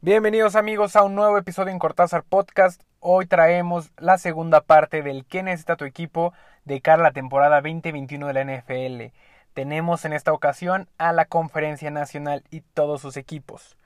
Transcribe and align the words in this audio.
Bienvenidos 0.00 0.56
amigos 0.56 0.96
a 0.96 1.02
un 1.02 1.14
nuevo 1.14 1.38
episodio 1.38 1.72
en 1.72 1.78
Cortázar 1.78 2.24
Podcast. 2.24 2.82
Hoy 3.00 3.26
traemos 3.26 3.90
la 3.96 4.18
segunda 4.18 4.60
parte 4.60 5.02
del 5.02 5.24
¿Qué 5.24 5.42
necesita 5.42 5.76
tu 5.76 5.84
equipo 5.84 6.34
de 6.64 6.80
cara 6.80 7.00
a 7.00 7.04
la 7.04 7.12
temporada 7.12 7.60
2021 7.60 8.26
de 8.26 8.32
la 8.34 8.44
NFL? 8.44 9.14
Tenemos 9.54 10.04
en 10.04 10.12
esta 10.12 10.32
ocasión 10.32 10.88
a 10.98 11.12
la 11.12 11.26
Conferencia 11.26 11.90
Nacional 11.90 12.42
y 12.50 12.60
todos 12.60 13.00
sus 13.00 13.16
equipos. 13.16 13.78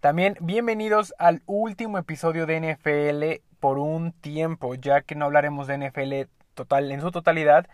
También 0.00 0.36
bienvenidos 0.40 1.14
al 1.18 1.42
último 1.46 1.98
episodio 1.98 2.44
de 2.44 2.74
NFL 2.74 3.42
por 3.60 3.78
un 3.78 4.12
tiempo, 4.12 4.74
ya 4.74 5.00
que 5.00 5.14
no 5.14 5.24
hablaremos 5.24 5.66
de 5.68 5.78
NFL 5.78 6.28
total, 6.56 6.90
en 6.90 7.00
su 7.00 7.12
totalidad 7.12 7.68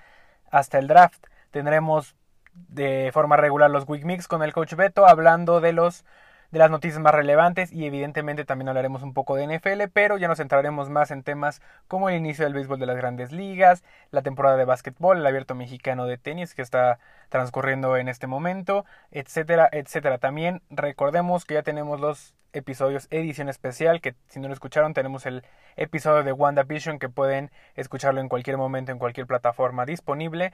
hasta 0.51 0.79
el 0.79 0.89
draft. 0.89 1.25
Tendremos 1.51 2.15
de 2.53 3.11
forma 3.15 3.39
regular 3.39 3.71
los 3.71 3.89
Week 3.89 4.05
Mix 4.05 4.29
con 4.29 4.43
el 4.43 4.53
coach 4.53 4.75
Beto 4.75 5.07
hablando 5.07 5.63
de 5.63 5.73
los 5.73 6.05
de 6.53 6.59
las 6.59 6.71
noticias 6.71 7.01
más 7.01 7.15
relevantes 7.15 7.73
y 7.73 7.87
evidentemente 7.87 8.45
también 8.45 8.69
hablaremos 8.69 9.03
un 9.03 9.15
poco 9.15 9.37
de 9.37 9.47
NFL, 9.47 9.85
pero 9.93 10.19
ya 10.19 10.29
nos 10.29 10.39
centraremos 10.39 10.91
más 10.91 11.11
en 11.11 11.23
temas 11.23 11.63
como 11.89 12.11
el 12.11 12.17
inicio 12.17 12.45
del 12.45 12.53
béisbol 12.53 12.79
de 12.79 12.87
las 12.87 12.97
grandes 12.97 13.33
ligas, 13.33 13.83
la 14.11 14.23
temporada 14.23 14.57
de 14.57 14.67
básquetbol, 14.67 15.19
el 15.19 15.27
abierto 15.27 15.55
mexicano 15.55 16.05
de 16.05 16.19
tenis 16.19 16.55
que 16.55 16.61
está 16.61 16.99
transcurriendo 17.31 17.97
en 17.97 18.09
este 18.09 18.27
momento, 18.27 18.85
etcétera, 19.11 19.69
etcétera. 19.73 20.19
También 20.19 20.63
recordemos 20.69 21.47
que 21.47 21.55
ya 21.55 21.63
tenemos 21.63 22.01
los 22.01 22.35
episodios 22.53 23.09
edición 23.11 23.49
especial, 23.49 24.03
que 24.03 24.15
si 24.29 24.39
no 24.39 24.49
lo 24.49 24.55
escucharon 24.55 24.93
tenemos 24.93 25.25
el 25.25 25.43
episodio 25.77 26.23
de 26.23 26.33
WandaVision 26.33 26.99
que 26.99 27.09
pueden 27.09 27.51
escucharlo 27.77 28.21
en 28.21 28.29
cualquier 28.29 28.59
momento 28.59 28.93
en 28.93 28.99
cualquier 28.99 29.27
plataforma 29.27 29.87
disponible. 29.87 30.53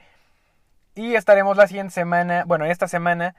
Y 0.95 1.15
estaremos 1.15 1.57
la 1.57 1.67
siguiente 1.67 1.93
semana, 1.93 2.45
bueno, 2.45 2.65
esta 2.65 2.87
semana 2.87 3.35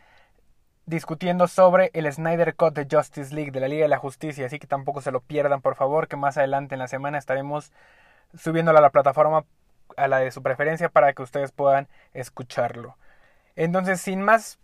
discutiendo 0.91 1.49
sobre 1.49 1.91
el 1.95 2.13
Snyder 2.13 2.55
Cut 2.57 2.75
de 2.75 2.87
Justice 2.91 3.35
League 3.35 3.53
de 3.53 3.61
la 3.61 3.69
Liga 3.69 3.83
de 3.85 3.89
la 3.89 3.99
Justicia, 3.99 4.45
así 4.45 4.59
que 4.59 4.67
tampoco 4.67 5.01
se 5.01 5.13
lo 5.13 5.21
pierdan, 5.21 5.63
por 5.63 5.77
favor, 5.77 6.09
que 6.09 6.17
más 6.17 6.37
adelante 6.37 6.75
en 6.75 6.81
la 6.81 6.89
semana 6.89 7.17
estaremos 7.17 7.73
subiéndolo 8.37 8.79
a 8.79 8.83
la 8.83 8.91
plataforma 8.91 9.45
a 9.97 10.09
la 10.09 10.19
de 10.19 10.31
su 10.31 10.43
preferencia 10.43 10.89
para 10.89 11.13
que 11.13 11.23
ustedes 11.23 11.53
puedan 11.53 11.89
escucharlo. 12.13 12.97
Entonces, 13.57 14.01
sin 14.01 14.21
más, 14.21 14.59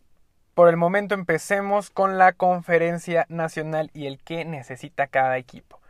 por 0.55 0.69
el 0.69 0.77
momento 0.77 1.15
empecemos 1.15 1.91
con 1.91 2.19
la 2.19 2.33
conferencia 2.33 3.27
nacional 3.29 3.91
y 3.95 4.07
el 4.07 4.19
que 4.19 4.45
necesita 4.45 5.07
cada 5.07 5.39
equipo. 5.39 5.81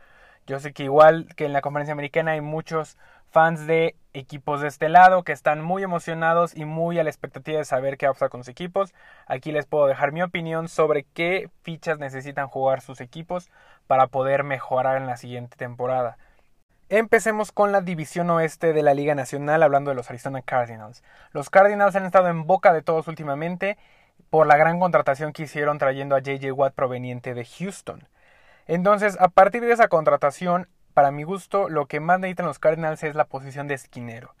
Yo 0.45 0.59
sé 0.59 0.71
que 0.71 0.83
igual 0.83 1.27
que 1.35 1.45
en 1.45 1.53
la 1.53 1.61
conferencia 1.61 1.93
americana 1.93 2.31
hay 2.31 2.41
muchos 2.41 2.97
fans 3.37 3.67
de 3.67 3.95
equipos 4.13 4.61
de 4.61 4.67
este 4.67 4.89
lado 4.89 5.21
que 5.21 5.31
están 5.31 5.61
muy 5.61 5.83
emocionados 5.83 6.57
y 6.57 6.65
muy 6.65 6.97
a 6.97 7.03
la 7.03 7.11
expectativa 7.11 7.59
de 7.59 7.65
saber 7.65 7.95
qué 7.95 8.07
va 8.07 8.09
a 8.09 8.13
pasar 8.13 8.31
con 8.31 8.39
sus 8.39 8.47
equipos. 8.47 8.95
Aquí 9.27 9.51
les 9.51 9.67
puedo 9.67 9.85
dejar 9.85 10.11
mi 10.11 10.23
opinión 10.23 10.67
sobre 10.67 11.03
qué 11.13 11.51
fichas 11.61 11.99
necesitan 11.99 12.47
jugar 12.47 12.81
sus 12.81 12.99
equipos 12.99 13.51
para 13.85 14.07
poder 14.07 14.43
mejorar 14.43 14.97
en 14.97 15.05
la 15.05 15.17
siguiente 15.17 15.55
temporada. 15.55 16.17
Empecemos 16.89 17.51
con 17.51 17.71
la 17.71 17.81
división 17.81 18.27
oeste 18.31 18.73
de 18.73 18.81
la 18.81 18.95
Liga 18.95 19.13
Nacional 19.13 19.61
hablando 19.61 19.91
de 19.91 19.95
los 19.95 20.09
Arizona 20.09 20.41
Cardinals. 20.41 21.03
Los 21.31 21.51
Cardinals 21.51 21.95
han 21.95 22.07
estado 22.07 22.29
en 22.29 22.47
boca 22.47 22.73
de 22.73 22.81
todos 22.81 23.07
últimamente 23.07 23.77
por 24.31 24.47
la 24.47 24.57
gran 24.57 24.79
contratación 24.79 25.31
que 25.31 25.43
hicieron 25.43 25.77
trayendo 25.77 26.15
a 26.15 26.21
JJ 26.21 26.53
Watt 26.53 26.73
proveniente 26.73 27.35
de 27.35 27.45
Houston. 27.45 28.07
Entonces, 28.65 29.15
a 29.19 29.27
partir 29.27 29.61
de 29.61 29.73
esa 29.73 29.89
contratación, 29.89 30.69
para 30.97 31.11
mi 31.11 31.21
gusto, 31.21 31.69
lo 31.69 31.85
que 31.85 31.99
más 31.99 32.19
necesitan 32.19 32.47
los 32.47 32.57
Cardinals 32.57 33.03
es 33.03 33.13
la 33.13 33.25
posición 33.25 33.67
de 33.67 33.75
esquinero, 33.75 34.33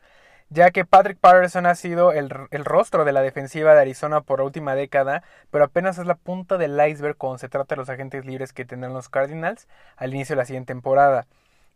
ya 0.49 0.71
que 0.71 0.85
Patrick 0.85 1.19
Patterson 1.19 1.67
ha 1.67 1.75
sido 1.75 2.13
el, 2.13 2.31
rostro 2.31 3.05
de 3.05 3.11
la 3.11 3.21
defensiva 3.21 3.75
de 3.75 3.81
Arizona 3.81 4.21
por 4.21 4.39
la 4.39 4.45
última 4.45 4.73
década, 4.73 5.21
pero 5.51 5.65
apenas 5.65 5.99
es 5.99 6.07
la 6.07 6.15
punta 6.15 6.57
del 6.57 6.71
iceberg 6.89 7.15
cuando 7.15 7.37
se 7.37 7.47
trata 7.47 7.75
de 7.75 7.81
los 7.81 7.89
agentes 7.89 8.25
libres 8.25 8.53
que 8.53 8.65
tendrán 8.65 8.95
los 8.95 9.07
Cardinals 9.07 9.67
al 9.97 10.15
inicio 10.15 10.33
de 10.33 10.37
la 10.37 10.45
siguiente 10.45 10.73
temporada. 10.73 11.27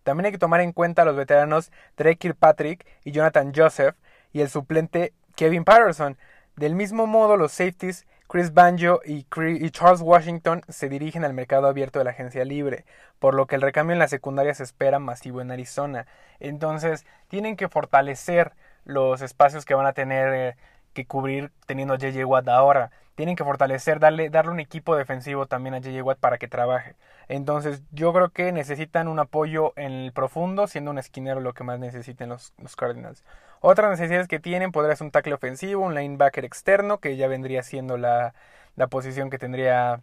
También 0.02 0.25
hay 0.25 0.31
que 0.31 0.40
tomar 0.40 0.62
en 0.62 0.72
cuenta 0.72 1.03
a 1.03 1.06
los 1.06 1.16
veteranos 1.16 1.72
Drake 1.96 2.18
Kirkpatrick 2.18 2.84
y 3.03 3.12
Jonathan 3.12 3.53
Joseph 3.56 3.96
y 4.34 4.41
el 4.41 4.50
suplente 4.50 5.14
Kevin 5.36 5.64
Patterson. 5.64 6.18
Del 6.56 6.74
mismo 6.74 7.06
modo, 7.06 7.38
los 7.38 7.52
safeties 7.52 8.08
Chris 8.31 8.53
Banjo 8.53 9.02
y, 9.03 9.25
Charles 9.72 10.00
Washington 10.00 10.62
se 10.69 10.88
dirigen 10.88 11.25
al 11.25 11.34
mercado 11.34 11.68
abierto 11.68 12.00
de 12.00 12.06
la 12.06 12.12
agencia 12.12 12.46
libre, 12.46 12.86
por 13.19 13.36
lo 13.36 13.46
que 13.46 13.56
el 13.56 13.62
recambio 13.62 13.92
en 13.92 14.00
la 14.00 14.08
secundaria 14.08 14.53
se 14.53 14.64
espera 14.64 15.00
masivo 15.00 15.42
en 15.42 15.52
Arizona. 15.52 16.08
Entonces, 16.40 17.06
tienen 17.28 17.58
que 17.58 17.68
fortalecer 17.68 18.53
los 18.86 19.22
espacios 19.22 19.66
que 19.66 19.74
van 19.74 19.86
a 19.86 19.91
tener 19.91 20.34
eh, 20.34 20.56
que 20.94 21.06
cubrir 21.06 21.52
teniendo 21.66 21.94
a 21.94 21.97
JJ 21.97 22.24
Watt 22.24 22.47
ahora. 22.47 22.91
Tienen 23.16 23.36
que 23.36 23.44
fortalecer, 23.44 24.00
darle, 24.00 24.30
darle 24.30 24.52
un 24.52 24.60
equipo 24.60 24.96
defensivo 24.96 25.46
también 25.46 25.76
a 25.76 25.80
JJ 25.80 26.02
Watt 26.02 26.20
para 26.20 26.38
que 26.38 26.48
trabaje. 26.48 26.96
Entonces, 27.28 27.84
yo 27.92 28.14
creo 28.14 28.30
que 28.30 28.52
necesitan 28.52 29.08
un 29.08 29.20
apoyo 29.20 29.74
en 29.76 29.92
el 29.92 30.12
profundo, 30.14 30.68
siendo 30.68 30.92
un 30.92 30.98
esquinero 30.98 31.40
lo 31.40 31.54
que 31.54 31.64
más 31.64 31.80
necesiten 31.80 32.30
los, 32.30 32.54
los 32.58 32.76
Cardinals. 32.76 33.24
Otras 33.60 33.92
necesidades 33.92 34.28
que 34.28 34.40
tienen 34.40 34.72
podría 34.72 34.96
ser 34.96 35.06
un 35.06 35.12
tackle 35.12 35.34
ofensivo, 35.34 35.86
un 35.86 35.94
linebacker 35.94 36.46
externo, 36.46 37.00
que 37.00 37.16
ya 37.16 37.28
vendría 37.28 37.64
siendo 37.64 37.98
la, 37.98 38.34
la 38.76 38.88
posición 38.88 39.30
que 39.30 39.38
tendría 39.38 40.02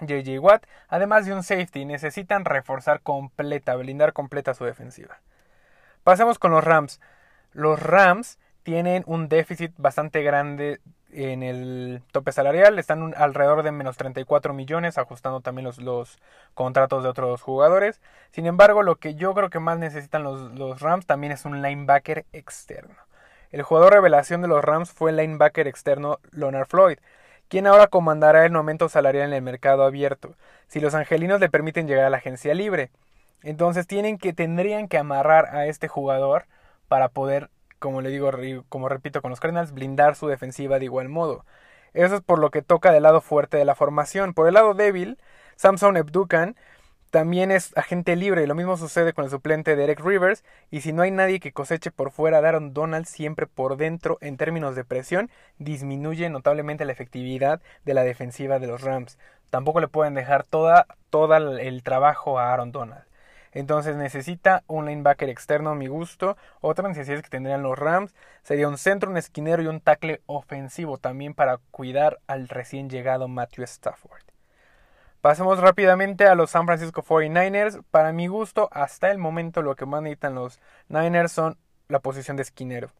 JJ 0.00 0.38
Watt, 0.40 0.66
además 0.88 1.26
de 1.26 1.34
un 1.34 1.42
safety. 1.42 1.84
Necesitan 1.84 2.44
reforzar 2.44 3.00
completa, 3.02 3.76
blindar 3.76 4.12
completa 4.12 4.54
su 4.54 4.64
defensiva. 4.64 5.20
Pasemos 6.04 6.38
con 6.38 6.50
los 6.52 6.64
Rams. 6.64 7.00
Los 7.52 7.82
Rams 7.82 8.38
tienen 8.62 9.02
un 9.06 9.28
déficit 9.28 9.72
bastante 9.76 10.22
grande 10.22 10.80
en 11.12 11.42
el 11.42 12.02
tope 12.12 12.32
salarial, 12.32 12.78
están 12.78 13.14
alrededor 13.16 13.62
de 13.62 13.72
menos 13.72 13.96
34 13.96 14.54
millones, 14.54 14.98
ajustando 14.98 15.40
también 15.40 15.64
los, 15.64 15.78
los, 15.78 16.18
contratos 16.54 17.02
de 17.02 17.08
otros 17.08 17.42
jugadores. 17.42 18.00
Sin 18.32 18.46
embargo, 18.46 18.82
lo 18.82 18.96
que 18.96 19.14
yo 19.14 19.34
creo 19.34 19.50
que 19.50 19.58
más 19.60 19.78
necesitan 19.78 20.22
los, 20.22 20.52
los, 20.52 20.80
Rams 20.80 21.06
también 21.06 21.32
es 21.32 21.44
un 21.44 21.62
linebacker 21.62 22.26
externo. 22.32 22.96
El 23.50 23.62
jugador 23.62 23.94
revelación 23.94 24.42
de 24.42 24.48
los 24.48 24.64
Rams 24.64 24.92
fue 24.92 25.10
el 25.10 25.16
linebacker 25.16 25.66
externo 25.66 26.18
Leonard 26.32 26.68
Floyd, 26.68 26.98
quien 27.48 27.66
ahora 27.66 27.88
comandará 27.88 28.46
el 28.46 28.54
aumento 28.54 28.88
salarial 28.88 29.28
en 29.28 29.34
el 29.34 29.42
mercado 29.42 29.84
abierto, 29.84 30.36
si 30.68 30.80
los 30.80 30.94
angelinos 30.94 31.40
le 31.40 31.50
permiten 31.50 31.88
llegar 31.88 32.04
a 32.04 32.10
la 32.10 32.18
agencia 32.18 32.54
libre. 32.54 32.90
Entonces 33.42 33.86
tienen 33.86 34.18
que, 34.18 34.32
tendrían 34.32 34.86
que 34.88 34.98
amarrar 34.98 35.54
a 35.56 35.66
este 35.66 35.88
jugador 35.88 36.46
para 36.88 37.08
poder 37.08 37.50
como 37.80 38.02
le 38.02 38.10
digo, 38.10 38.30
como 38.68 38.88
repito 38.88 39.22
con 39.22 39.30
los 39.30 39.40
Cardinals, 39.40 39.72
blindar 39.72 40.14
su 40.14 40.28
defensiva 40.28 40.78
de 40.78 40.84
igual 40.84 41.08
modo. 41.08 41.44
Eso 41.94 42.16
es 42.16 42.20
por 42.20 42.38
lo 42.38 42.50
que 42.50 42.62
toca 42.62 42.92
del 42.92 43.02
lado 43.02 43.20
fuerte 43.20 43.56
de 43.56 43.64
la 43.64 43.74
formación. 43.74 44.34
Por 44.34 44.46
el 44.46 44.54
lado 44.54 44.74
débil, 44.74 45.18
Samson 45.56 45.96
Ebdukan 45.96 46.56
también 47.10 47.50
es 47.50 47.76
agente 47.76 48.14
libre 48.14 48.44
y 48.44 48.46
lo 48.46 48.54
mismo 48.54 48.76
sucede 48.76 49.12
con 49.12 49.24
el 49.24 49.30
suplente 49.30 49.74
de 49.74 49.84
Eric 49.84 50.00
Rivers 50.00 50.44
y 50.70 50.82
si 50.82 50.92
no 50.92 51.02
hay 51.02 51.10
nadie 51.10 51.40
que 51.40 51.52
coseche 51.52 51.90
por 51.90 52.12
fuera, 52.12 52.38
Aaron 52.38 52.72
Donald 52.72 53.06
siempre 53.06 53.48
por 53.48 53.76
dentro 53.76 54.18
en 54.20 54.36
términos 54.36 54.76
de 54.76 54.84
presión 54.84 55.28
disminuye 55.58 56.30
notablemente 56.30 56.84
la 56.84 56.92
efectividad 56.92 57.60
de 57.84 57.94
la 57.94 58.04
defensiva 58.04 58.60
de 58.60 58.68
los 58.68 58.82
Rams. 58.82 59.18
Tampoco 59.50 59.80
le 59.80 59.88
pueden 59.88 60.14
dejar 60.14 60.44
toda, 60.44 60.86
todo 61.10 61.34
el 61.36 61.82
trabajo 61.82 62.38
a 62.38 62.52
Aaron 62.52 62.70
Donald. 62.70 63.09
Entonces 63.52 63.96
necesita 63.96 64.62
un 64.66 64.86
linebacker 64.86 65.28
externo 65.28 65.70
a 65.70 65.74
mi 65.74 65.88
gusto. 65.88 66.36
Otra 66.60 66.88
necesidad 66.88 67.20
que 67.22 67.28
tendrían 67.28 67.62
los 67.62 67.78
Rams 67.78 68.14
sería 68.42 68.68
un 68.68 68.78
centro, 68.78 69.10
un 69.10 69.16
esquinero 69.16 69.62
y 69.62 69.66
un 69.66 69.80
tackle 69.80 70.22
ofensivo 70.26 70.98
también 70.98 71.34
para 71.34 71.58
cuidar 71.70 72.20
al 72.26 72.48
recién 72.48 72.88
llegado 72.88 73.28
Matthew 73.28 73.64
Stafford. 73.64 74.22
Pasemos 75.20 75.58
rápidamente 75.58 76.26
a 76.26 76.34
los 76.34 76.50
San 76.50 76.64
Francisco 76.64 77.02
49ers. 77.02 77.82
Para 77.90 78.12
mi 78.12 78.26
gusto, 78.26 78.70
hasta 78.72 79.10
el 79.10 79.18
momento 79.18 79.60
lo 79.60 79.76
que 79.76 79.84
más 79.84 80.00
necesitan 80.00 80.34
los 80.34 80.60
Niners 80.88 81.32
son 81.32 81.58
la 81.88 81.98
posición 81.98 82.36
de 82.36 82.42
esquinero. 82.42 82.90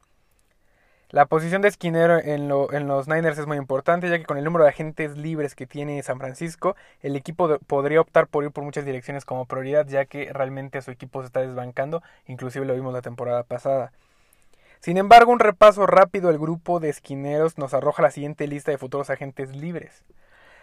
La 1.12 1.26
posición 1.26 1.60
de 1.60 1.66
esquinero 1.66 2.18
en, 2.20 2.46
los 2.46 3.08
Niners 3.08 3.36
es 3.36 3.48
muy 3.48 3.56
importante, 3.56 4.08
ya 4.08 4.16
que 4.16 4.24
con 4.24 4.38
el 4.38 4.44
número 4.44 4.62
de 4.62 4.70
agentes 4.70 5.16
libres 5.16 5.56
que 5.56 5.66
tiene 5.66 6.00
San 6.04 6.18
Francisco, 6.18 6.76
el 7.02 7.16
equipo 7.16 7.58
podría 7.66 8.00
optar 8.00 8.28
por 8.28 8.44
ir 8.44 8.52
por 8.52 8.62
muchas 8.62 8.84
direcciones 8.84 9.24
como 9.24 9.44
prioridad, 9.46 9.88
ya 9.88 10.04
que 10.04 10.32
realmente 10.32 10.80
su 10.82 10.92
equipo 10.92 11.20
se 11.20 11.26
está 11.26 11.40
desbancando, 11.40 12.00
inclusive 12.28 12.64
lo 12.64 12.74
vimos 12.74 12.92
la 12.92 13.02
temporada 13.02 13.42
pasada. 13.42 13.90
Sin 14.78 14.98
embargo, 14.98 15.32
un 15.32 15.40
repaso 15.40 15.84
rápido 15.84 16.28
al 16.28 16.38
grupo 16.38 16.78
de 16.78 16.90
esquineros 16.90 17.58
nos 17.58 17.74
arroja 17.74 18.02
la 18.02 18.12
siguiente 18.12 18.46
lista 18.46 18.70
de 18.70 18.78
futuros 18.78 19.10
agentes 19.10 19.56
libres. 19.56 20.04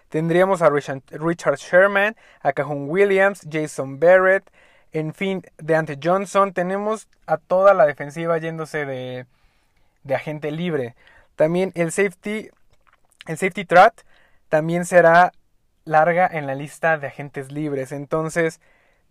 Tendríamos 0.08 0.62
a 0.62 0.70
Richard 0.70 1.58
Sherman, 1.58 2.16
a 2.42 2.54
Cajun 2.54 2.90
Williams, 2.90 3.46
Jason 3.52 4.00
Barrett, 4.00 4.50
en 4.94 5.14
fin, 5.14 5.44
de 5.58 5.76
Ante 5.76 6.00
Johnson. 6.02 6.54
Tenemos 6.54 7.10
a 7.26 7.36
toda 7.36 7.74
la 7.74 7.86
defensiva 7.86 8.38
yéndose 8.38 8.86
de, 8.86 9.26
de 10.08 10.16
agente 10.16 10.52
libre. 10.52 10.96
También 11.36 11.72
el 11.76 11.92
safety, 11.92 12.50
el 13.28 13.38
safety 13.38 13.66
también 14.50 14.86
será 14.86 15.32
larga 15.86 16.28
en 16.32 16.48
la 16.48 16.56
lista 16.56 16.98
de 16.98 17.08
agentes 17.08 17.52
libres. 17.52 17.92
Entonces, 17.92 18.60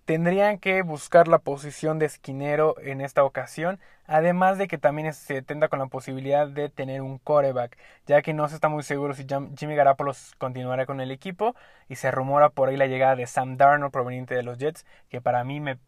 tendrían 0.07 0.59
que 0.59 0.83
buscar 0.83 1.29
la 1.29 1.39
posición 1.39 1.99
de 1.99 2.07
esquinero 2.07 2.77
en 2.81 3.01
esta 3.01 3.25
ocasión, 3.25 3.81
además 4.07 4.57
de 4.57 4.69
que 4.69 4.79
también 4.79 5.13
se 5.13 5.43
tenda 5.43 5.69
con 5.69 5.81
la 5.81 5.87
posibilidad 5.87 6.49
de 6.49 6.69
tener 6.69 7.03
un 7.03 7.19
coreback, 7.19 7.77
ya 8.07 8.23
que 8.23 8.33
no 8.33 8.49
se 8.49 8.55
está 8.55 8.69
muy 8.69 8.85
seguro 8.85 9.15
si 9.15 9.27
Jimmy 9.57 9.75
Garoppolo 9.75 10.13
continuará 10.39 10.87
con 10.87 11.01
el 11.01 11.11
equipo 11.11 11.57
y 11.89 11.97
se 11.97 12.11
rumora 12.13 12.51
por 12.51 12.69
ahí 12.69 12.77
la 12.77 12.87
llegada 12.87 13.17
de 13.17 13.27
Sam 13.27 13.57
Darnold 13.57 13.93
proveniente 13.93 14.35
de 14.35 14.45
los 14.45 14.59
Jets, 14.59 14.87
que 15.09 15.21
para 15.21 15.45
mí 15.45 15.61
me 15.61 15.79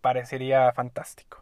parecería 0.00 0.72
fantástico. 0.72 1.41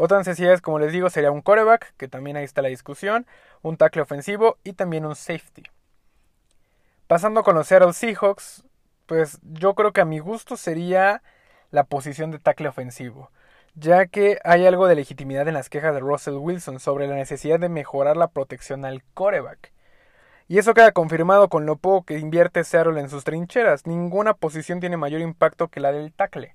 Otras 0.00 0.24
necesidades, 0.24 0.60
como 0.60 0.78
les 0.78 0.92
digo, 0.92 1.10
sería 1.10 1.32
un 1.32 1.42
coreback, 1.42 1.92
que 1.96 2.06
también 2.06 2.36
ahí 2.36 2.44
está 2.44 2.62
la 2.62 2.68
discusión, 2.68 3.26
un 3.62 3.76
tackle 3.76 4.02
ofensivo 4.02 4.56
y 4.62 4.74
también 4.74 5.04
un 5.04 5.16
safety. 5.16 5.64
Pasando 7.08 7.42
con 7.42 7.56
los 7.56 7.66
Seattle 7.66 7.92
Seahawks, 7.92 8.62
pues 9.06 9.40
yo 9.42 9.74
creo 9.74 9.92
que 9.92 10.00
a 10.00 10.04
mi 10.04 10.20
gusto 10.20 10.56
sería 10.56 11.20
la 11.72 11.82
posición 11.82 12.30
de 12.30 12.38
tackle 12.38 12.68
ofensivo, 12.68 13.32
ya 13.74 14.06
que 14.06 14.38
hay 14.44 14.66
algo 14.66 14.86
de 14.86 14.94
legitimidad 14.94 15.48
en 15.48 15.54
las 15.54 15.68
quejas 15.68 15.94
de 15.94 16.00
Russell 16.00 16.34
Wilson 16.34 16.78
sobre 16.78 17.08
la 17.08 17.16
necesidad 17.16 17.58
de 17.58 17.68
mejorar 17.68 18.16
la 18.16 18.28
protección 18.28 18.84
al 18.84 19.02
coreback. 19.14 19.72
Y 20.46 20.58
eso 20.58 20.74
queda 20.74 20.92
confirmado 20.92 21.48
con 21.48 21.66
lo 21.66 21.74
poco 21.74 22.06
que 22.06 22.18
invierte 22.18 22.62
Seattle 22.62 23.00
en 23.00 23.10
sus 23.10 23.24
trincheras. 23.24 23.84
Ninguna 23.84 24.34
posición 24.34 24.78
tiene 24.78 24.96
mayor 24.96 25.22
impacto 25.22 25.66
que 25.66 25.80
la 25.80 25.90
del 25.90 26.12
tackle. 26.12 26.54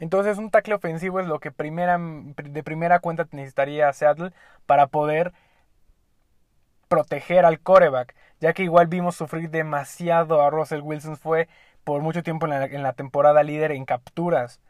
Entonces 0.00 0.38
un 0.38 0.50
tackle 0.50 0.74
ofensivo 0.74 1.20
es 1.20 1.26
lo 1.26 1.40
que 1.40 1.52
primera, 1.52 1.98
de 1.98 2.62
primera 2.64 3.00
cuenta 3.00 3.26
necesitaría 3.32 3.92
Seattle 3.92 4.32
para 4.66 4.88
poder 4.88 5.32
proteger 6.88 7.44
al 7.46 7.60
coreback, 7.60 8.16
ya 8.40 8.52
que 8.52 8.64
igual 8.64 8.88
vimos 8.88 9.14
sufrir 9.16 9.50
demasiado 9.50 10.42
a 10.42 10.50
Russell 10.50 10.80
Wilson. 10.82 11.16
Fue 11.16 11.48
por 11.84 12.02
mucho 12.02 12.22
tiempo 12.22 12.46
en 12.46 12.82
la, 12.82 12.92
temporada 12.94 13.42
líder 13.44 13.72
en 13.72 13.84
capturas. 13.84 14.60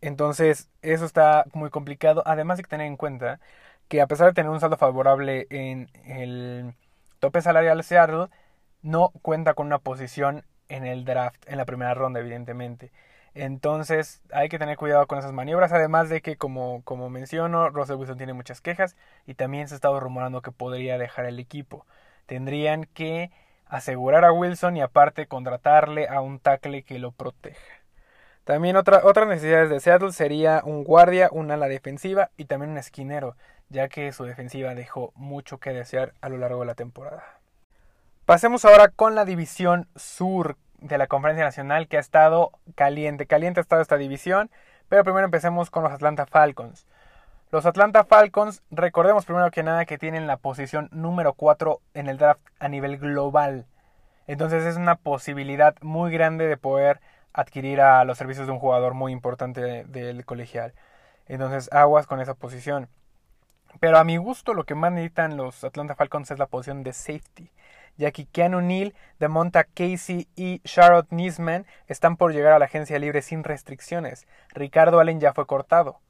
Entonces, 0.00 0.70
eso 0.82 1.04
está 1.04 1.44
muy 1.54 1.70
complicado. 1.70 2.22
Además 2.26 2.58
hay 2.58 2.64
que 2.64 2.70
tener 2.70 2.86
en 2.86 2.96
cuenta 2.96 3.40
que 3.88 4.00
a 4.00 4.06
pesar 4.08 4.28
de 4.28 4.34
tener 4.34 4.50
un 4.50 4.60
saldo 4.60 4.76
favorable 4.76 5.46
en 5.50 5.88
el 6.04 6.74
tope 7.20 7.42
salarial 7.42 7.82
Seattle, 7.84 8.28
no 8.82 9.10
cuenta 9.22 9.54
con 9.54 9.66
una 9.66 9.78
posición 9.78 10.44
en 10.68 10.86
el 10.86 11.04
draft, 11.04 11.42
en 11.48 11.58
la 11.58 11.64
primera 11.66 11.94
ronda, 11.94 12.20
evidentemente. 12.20 12.92
Entonces 13.38 14.22
hay 14.32 14.48
que 14.48 14.58
tener 14.58 14.78
cuidado 14.78 15.06
con 15.06 15.18
esas 15.18 15.32
maniobras, 15.32 15.70
además 15.70 16.08
de 16.08 16.22
que 16.22 16.36
como, 16.36 16.80
como 16.84 17.10
menciono, 17.10 17.68
Russell 17.68 17.96
Wilson 17.96 18.16
tiene 18.16 18.32
muchas 18.32 18.62
quejas 18.62 18.96
y 19.26 19.34
también 19.34 19.68
se 19.68 19.74
ha 19.74 19.76
estado 19.76 20.00
rumorando 20.00 20.40
que 20.40 20.52
podría 20.52 20.96
dejar 20.96 21.26
el 21.26 21.38
equipo. 21.38 21.84
Tendrían 22.24 22.84
que 22.84 23.30
asegurar 23.66 24.24
a 24.24 24.32
Wilson 24.32 24.78
y 24.78 24.80
aparte 24.80 25.26
contratarle 25.26 26.08
a 26.08 26.22
un 26.22 26.38
tackle 26.38 26.82
que 26.82 26.98
lo 26.98 27.12
proteja. 27.12 27.60
También 28.44 28.76
otra, 28.76 29.02
otras 29.04 29.28
necesidades 29.28 29.68
de 29.68 29.80
Seattle 29.80 30.12
sería 30.12 30.62
un 30.64 30.82
guardia, 30.82 31.28
un 31.30 31.50
ala 31.50 31.68
defensiva 31.68 32.30
y 32.38 32.46
también 32.46 32.70
un 32.70 32.78
esquinero, 32.78 33.36
ya 33.68 33.88
que 33.88 34.12
su 34.12 34.24
defensiva 34.24 34.74
dejó 34.74 35.12
mucho 35.14 35.58
que 35.58 35.74
desear 35.74 36.14
a 36.22 36.30
lo 36.30 36.38
largo 36.38 36.60
de 36.60 36.66
la 36.66 36.74
temporada. 36.74 37.22
Pasemos 38.24 38.64
ahora 38.64 38.88
con 38.88 39.14
la 39.14 39.26
división 39.26 39.88
sur 39.94 40.56
de 40.80 40.98
la 40.98 41.06
Conferencia 41.06 41.44
Nacional 41.44 41.88
que 41.88 41.96
ha 41.96 42.00
estado 42.00 42.52
caliente, 42.74 43.26
caliente 43.26 43.60
ha 43.60 43.62
estado 43.62 43.82
esta 43.82 43.96
división, 43.96 44.50
pero 44.88 45.04
primero 45.04 45.24
empecemos 45.24 45.70
con 45.70 45.82
los 45.82 45.92
Atlanta 45.92 46.26
Falcons. 46.26 46.86
Los 47.52 47.64
Atlanta 47.64 48.04
Falcons, 48.04 48.62
recordemos 48.70 49.24
primero 49.24 49.50
que 49.50 49.62
nada 49.62 49.84
que 49.84 49.98
tienen 49.98 50.26
la 50.26 50.36
posición 50.36 50.88
número 50.90 51.32
4 51.34 51.80
en 51.94 52.08
el 52.08 52.18
draft 52.18 52.40
a 52.58 52.68
nivel 52.68 52.98
global. 52.98 53.66
Entonces 54.26 54.64
es 54.64 54.76
una 54.76 54.96
posibilidad 54.96 55.74
muy 55.80 56.10
grande 56.10 56.48
de 56.48 56.56
poder 56.56 57.00
adquirir 57.32 57.80
a 57.80 58.04
los 58.04 58.18
servicios 58.18 58.46
de 58.46 58.52
un 58.52 58.58
jugador 58.58 58.94
muy 58.94 59.12
importante 59.12 59.84
del 59.84 60.24
colegial. 60.24 60.74
Entonces 61.28 61.68
aguas 61.72 62.06
con 62.06 62.20
esa 62.20 62.34
posición. 62.34 62.88
Pero 63.78 63.98
a 63.98 64.04
mi 64.04 64.16
gusto 64.16 64.54
lo 64.54 64.64
que 64.64 64.74
más 64.74 64.90
necesitan 64.92 65.36
los 65.36 65.62
Atlanta 65.62 65.94
Falcons 65.94 66.30
es 66.30 66.38
la 66.38 66.46
posición 66.46 66.82
de 66.82 66.92
safety, 66.92 67.50
ya 67.96 68.10
que 68.10 68.26
Keanu 68.26 68.60
Neal, 68.60 68.94
Demonta 69.18 69.64
Casey 69.64 70.28
y 70.36 70.60
Charlotte 70.60 71.10
Nisman 71.10 71.66
están 71.86 72.16
por 72.16 72.32
llegar 72.32 72.52
a 72.52 72.58
la 72.58 72.66
agencia 72.66 72.98
libre 72.98 73.22
sin 73.22 73.44
restricciones. 73.44 74.26
Ricardo 74.52 75.00
Allen 75.00 75.20
ya 75.20 75.32
fue 75.32 75.46
cortado. 75.46 76.00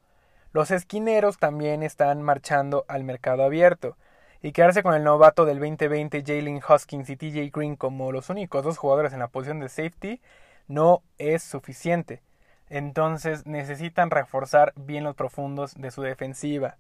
Los 0.53 0.71
esquineros 0.71 1.39
también 1.39 1.83
están 1.83 2.23
marchando 2.23 2.85
al 2.89 3.05
mercado 3.05 3.45
abierto. 3.45 3.97
Y 4.43 4.53
quedarse 4.53 4.83
con 4.83 4.95
el 4.95 5.05
novato 5.05 5.45
del 5.45 5.59
2020 5.59 6.23
Jalen 6.25 6.61
Hoskins 6.67 7.11
y 7.11 7.17
TJ 7.17 7.51
Green 7.53 7.77
como 7.77 8.13
los 8.13 8.31
únicos 8.31 8.65
dos 8.65 8.79
jugadores 8.79 9.13
en 9.13 9.19
la 9.19 9.29
posición 9.29 9.61
de 9.61 9.69
safety 9.69 10.21
no 10.69 11.03
es 11.19 11.43
suficiente. 11.43 12.23
Entonces 12.69 13.47
necesitan 13.47 14.11
reforzar 14.11 14.73
bien 14.77 15.05
los 15.05 15.15
profundos 15.15 15.75
de 15.75 15.91
su 15.91 16.03
defensiva. 16.03 16.77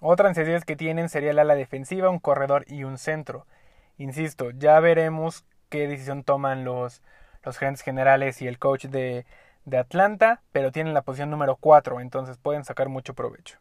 Otras 0.00 0.30
necesidades 0.30 0.64
que 0.64 0.76
tienen 0.76 1.08
sería 1.08 1.30
el 1.30 1.38
ala 1.38 1.54
defensiva, 1.54 2.10
un 2.10 2.18
corredor 2.18 2.64
y 2.66 2.84
un 2.84 2.98
centro. 2.98 3.46
Insisto, 3.98 4.50
ya 4.50 4.80
veremos 4.80 5.44
qué 5.68 5.86
decisión 5.86 6.24
toman 6.24 6.64
los, 6.64 7.02
los 7.44 7.58
gerentes 7.58 7.82
generales 7.82 8.42
y 8.42 8.46
el 8.46 8.58
coach 8.58 8.86
de, 8.86 9.26
de 9.64 9.78
Atlanta, 9.78 10.42
pero 10.52 10.72
tienen 10.72 10.94
la 10.94 11.02
posición 11.02 11.30
número 11.30 11.56
4, 11.56 12.00
entonces 12.00 12.38
pueden 12.38 12.64
sacar 12.64 12.88
mucho 12.88 13.14
provecho. 13.14 13.58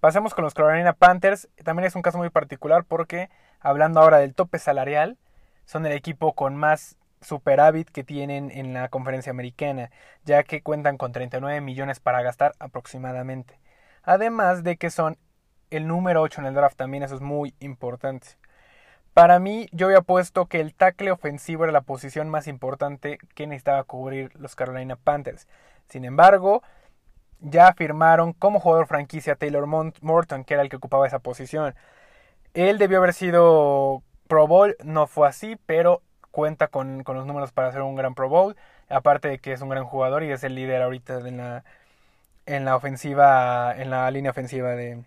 Pasemos 0.00 0.34
con 0.34 0.44
los 0.44 0.54
Carolina 0.54 0.92
Panthers, 0.92 1.48
también 1.64 1.86
es 1.86 1.96
un 1.96 2.02
caso 2.02 2.18
muy 2.18 2.30
particular 2.30 2.84
porque, 2.84 3.30
hablando 3.60 4.00
ahora 4.00 4.18
del 4.18 4.34
tope 4.34 4.58
salarial, 4.58 5.18
son 5.64 5.84
el 5.86 5.92
equipo 5.92 6.34
con 6.34 6.54
más 6.54 6.96
superávit 7.20 7.90
que 7.90 8.04
tienen 8.04 8.50
en 8.50 8.72
la 8.72 8.88
conferencia 8.88 9.30
americana, 9.30 9.90
ya 10.24 10.42
que 10.44 10.62
cuentan 10.62 10.96
con 10.96 11.12
39 11.12 11.60
millones 11.60 11.98
para 11.98 12.22
gastar 12.22 12.54
aproximadamente. 12.58 13.58
Además 14.02 14.62
de 14.62 14.76
que 14.76 14.90
son 14.90 15.18
el 15.70 15.88
número 15.88 16.22
8 16.22 16.40
en 16.40 16.46
el 16.46 16.54
draft, 16.54 16.76
también 16.76 17.02
eso 17.02 17.16
es 17.16 17.20
muy 17.20 17.54
importante. 17.58 18.28
Para 19.16 19.38
mí, 19.38 19.66
yo 19.72 19.86
había 19.86 20.02
puesto 20.02 20.44
que 20.44 20.60
el 20.60 20.74
tackle 20.74 21.10
ofensivo 21.10 21.64
era 21.64 21.72
la 21.72 21.80
posición 21.80 22.28
más 22.28 22.46
importante 22.46 23.18
que 23.34 23.46
necesitaba 23.46 23.82
cubrir 23.84 24.30
los 24.38 24.54
Carolina 24.54 24.96
Panthers. 24.96 25.48
Sin 25.88 26.04
embargo, 26.04 26.62
ya 27.40 27.68
afirmaron 27.68 28.34
como 28.34 28.60
jugador 28.60 28.86
franquicia 28.86 29.34
Taylor 29.34 29.66
Morton, 29.66 30.44
que 30.44 30.52
era 30.52 30.62
el 30.62 30.68
que 30.68 30.76
ocupaba 30.76 31.06
esa 31.06 31.20
posición. 31.20 31.74
Él 32.52 32.76
debió 32.76 32.98
haber 32.98 33.14
sido 33.14 34.02
Pro 34.28 34.46
Bowl, 34.46 34.76
no 34.84 35.06
fue 35.06 35.26
así, 35.28 35.56
pero 35.64 36.02
cuenta 36.30 36.68
con, 36.68 37.02
con, 37.02 37.16
los 37.16 37.24
números 37.24 37.52
para 37.52 37.72
ser 37.72 37.80
un 37.80 37.96
gran 37.96 38.14
Pro 38.14 38.28
Bowl. 38.28 38.54
Aparte 38.90 39.28
de 39.28 39.38
que 39.38 39.52
es 39.54 39.62
un 39.62 39.70
gran 39.70 39.86
jugador 39.86 40.24
y 40.24 40.30
es 40.30 40.44
el 40.44 40.54
líder 40.54 40.82
ahorita 40.82 41.26
en 41.26 41.38
la, 41.38 41.64
en 42.44 42.66
la 42.66 42.76
ofensiva, 42.76 43.74
en 43.78 43.88
la 43.88 44.10
línea 44.10 44.32
ofensiva 44.32 44.72
de, 44.72 45.04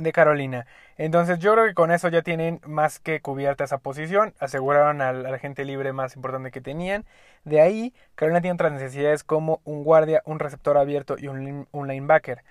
de 0.00 0.12
Carolina. 0.12 0.66
Entonces 0.96 1.38
yo 1.38 1.54
creo 1.54 1.66
que 1.66 1.74
con 1.74 1.90
eso 1.90 2.08
ya 2.08 2.22
tienen 2.22 2.60
más 2.66 2.98
que 2.98 3.20
cubierta 3.20 3.64
esa 3.64 3.78
posición. 3.78 4.34
Aseguraron 4.38 5.00
al, 5.00 5.22
la 5.22 5.34
agente 5.34 5.64
libre 5.64 5.92
más 5.92 6.16
importante 6.16 6.50
que 6.50 6.60
tenían. 6.60 7.04
De 7.44 7.60
ahí, 7.60 7.94
Carolina 8.14 8.40
tiene 8.40 8.54
otras 8.54 8.72
necesidades 8.72 9.24
como 9.24 9.60
un 9.64 9.84
guardia, 9.84 10.22
un 10.26 10.38
receptor 10.38 10.76
abierto 10.76 11.16
y 11.18 11.28
un, 11.28 11.66
un 11.70 11.88
linebacker. 11.88 12.42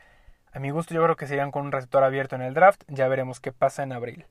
A 0.51 0.59
mi 0.59 0.71
gusto 0.71 0.93
yo 0.95 1.03
creo 1.03 1.15
que 1.15 1.27
serían 1.27 1.51
con 1.51 1.65
un 1.65 1.71
receptor 1.71 2.03
abierto 2.03 2.35
en 2.35 2.41
el 2.41 2.53
draft. 2.53 2.83
Ya 2.87 3.07
veremos 3.07 3.39
qué 3.39 3.51
pasa 3.51 3.83
en 3.83 3.91
abril. 3.91 4.25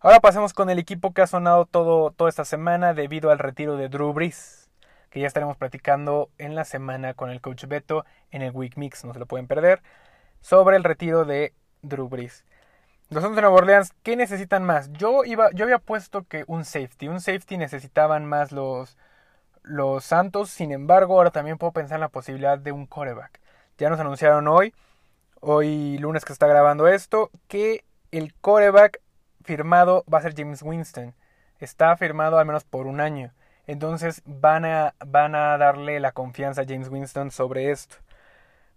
Ahora 0.00 0.20
pasemos 0.20 0.54
con 0.54 0.70
el 0.70 0.78
equipo 0.78 1.12
que 1.12 1.22
ha 1.22 1.26
sonado 1.26 1.66
todo, 1.66 2.12
toda 2.12 2.30
esta 2.30 2.44
semana 2.44 2.94
debido 2.94 3.30
al 3.30 3.38
retiro 3.38 3.76
de 3.76 3.88
Drew 3.88 4.12
Brees. 4.12 4.70
Que 5.10 5.20
ya 5.20 5.26
estaremos 5.26 5.56
platicando 5.56 6.30
en 6.38 6.54
la 6.54 6.64
semana 6.64 7.14
con 7.14 7.30
el 7.30 7.40
coach 7.40 7.64
Beto 7.66 8.04
en 8.30 8.42
el 8.42 8.52
Week 8.52 8.76
Mix. 8.76 9.04
No 9.04 9.12
se 9.12 9.18
lo 9.18 9.26
pueden 9.26 9.46
perder. 9.46 9.82
Sobre 10.40 10.76
el 10.76 10.84
retiro 10.84 11.24
de 11.24 11.52
Drew. 11.82 12.08
Los 12.10 13.22
Santos 13.22 13.36
de 13.36 13.42
Nueva 13.42 13.56
Orleans, 13.56 13.94
¿qué 14.02 14.16
necesitan 14.16 14.64
más? 14.64 14.92
Yo 14.92 15.24
iba, 15.24 15.50
yo 15.52 15.64
había 15.64 15.78
puesto 15.78 16.24
que 16.24 16.44
un 16.46 16.64
safety, 16.64 17.08
un 17.08 17.20
safety 17.20 17.56
necesitaban 17.56 18.26
más 18.26 18.52
los, 18.52 18.98
los 19.62 20.04
Santos, 20.04 20.50
sin 20.50 20.72
embargo, 20.72 21.14
ahora 21.14 21.30
también 21.30 21.56
puedo 21.56 21.72
pensar 21.72 21.96
en 21.96 22.02
la 22.02 22.08
posibilidad 22.08 22.58
de 22.58 22.72
un 22.72 22.86
coreback. 22.86 23.40
Ya 23.78 23.88
nos 23.88 24.00
anunciaron 24.00 24.46
hoy, 24.48 24.74
hoy 25.40 25.98
lunes 25.98 26.24
que 26.24 26.32
está 26.32 26.46
grabando 26.46 26.86
esto, 26.86 27.30
que 27.46 27.84
el 28.10 28.34
coreback 28.34 29.00
firmado 29.42 30.04
va 30.12 30.18
a 30.18 30.22
ser 30.22 30.34
James 30.36 30.62
Winston. 30.62 31.14
Está 31.60 31.96
firmado 31.96 32.38
al 32.38 32.46
menos 32.46 32.64
por 32.64 32.86
un 32.86 33.00
año. 33.00 33.32
Entonces 33.66 34.22
van 34.24 34.64
a, 34.64 34.94
van 35.06 35.34
a 35.34 35.56
darle 35.58 36.00
la 36.00 36.12
confianza 36.12 36.62
a 36.62 36.66
James 36.66 36.88
Winston 36.88 37.30
sobre 37.30 37.70
esto. 37.70 37.96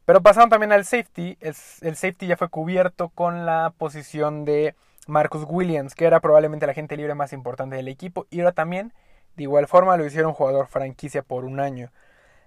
Pero 0.06 0.22
pasando 0.22 0.50
también 0.50 0.72
al 0.72 0.86
safety, 0.86 1.38
el, 1.42 1.54
safety 1.54 2.28
ya 2.28 2.38
fue 2.38 2.50
cubierto 2.50 3.10
con 3.10 3.46
la 3.46 3.74
posición 3.78 4.46
de 4.46 4.76
Marcus 5.08 5.46
Williams, 5.48 5.96
que 5.96 6.06
era 6.06 6.20
probablemente 6.20 6.68
la 6.68 6.74
gente 6.74 6.98
libre 6.98 7.16
más 7.16 7.34
importante 7.34 7.76
del 7.76 7.88
equipo, 7.88 8.26
y 8.30 8.40
ahora 8.40 8.52
también, 8.52 8.94
de 9.36 9.44
igual 9.44 9.68
forma, 9.68 9.98
lo 9.98 10.06
hicieron 10.06 10.34
jugador 10.34 10.68
franquicia 10.68 11.22
por 11.22 11.46
un 11.46 11.60
año. 11.60 11.92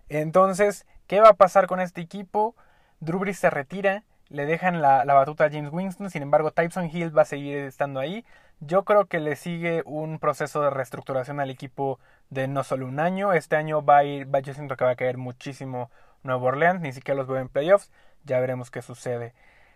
Entonces, 0.08 0.86
¿qué 1.06 1.20
va 1.20 1.30
a 1.30 1.34
pasar 1.34 1.66
con 1.66 1.80
este 1.80 2.00
equipo? 2.00 2.54
Drew 3.00 3.32
se 3.32 3.50
retira, 3.50 4.02
le 4.28 4.46
dejan 4.46 4.82
la, 4.82 5.04
la, 5.04 5.14
batuta 5.14 5.44
a 5.44 5.50
James 5.50 5.72
Winston, 5.72 6.10
sin 6.10 6.22
embargo 6.22 6.50
Tyson 6.50 6.90
Hill 6.92 7.16
va 7.16 7.22
a 7.22 7.26
seguir 7.26 7.58
estando 7.58 8.00
ahí. 8.00 8.24
Yo 8.60 8.84
creo 8.84 9.06
que 9.06 9.20
le 9.20 9.36
sigue 9.36 9.82
un 9.84 10.18
proceso 10.18 10.62
de 10.62 10.70
reestructuración 10.70 11.40
al 11.40 11.50
equipo 11.50 11.98
de 12.30 12.48
no 12.48 12.64
solo 12.64 12.86
un 12.86 13.00
año, 13.00 13.32
este 13.32 13.56
año 13.56 13.84
va 13.84 13.98
a 13.98 14.04
ir, 14.04 14.32
va, 14.34 14.40
yo 14.40 14.54
siento 14.54 14.76
que 14.76 14.84
va 14.84 14.92
a 14.92 14.96
caer 14.96 15.18
muchísimo 15.18 15.90
Nueva 16.24 16.42
Orleans, 16.42 16.80
ni 16.80 16.92
siquiera 16.92 17.18
los 17.18 17.28
veo 17.28 17.38
en 17.38 17.48
playoffs, 17.48 17.90
ya 18.24 18.40
veremos 18.40 18.70
qué 18.70 18.82
sucede. 18.82 19.34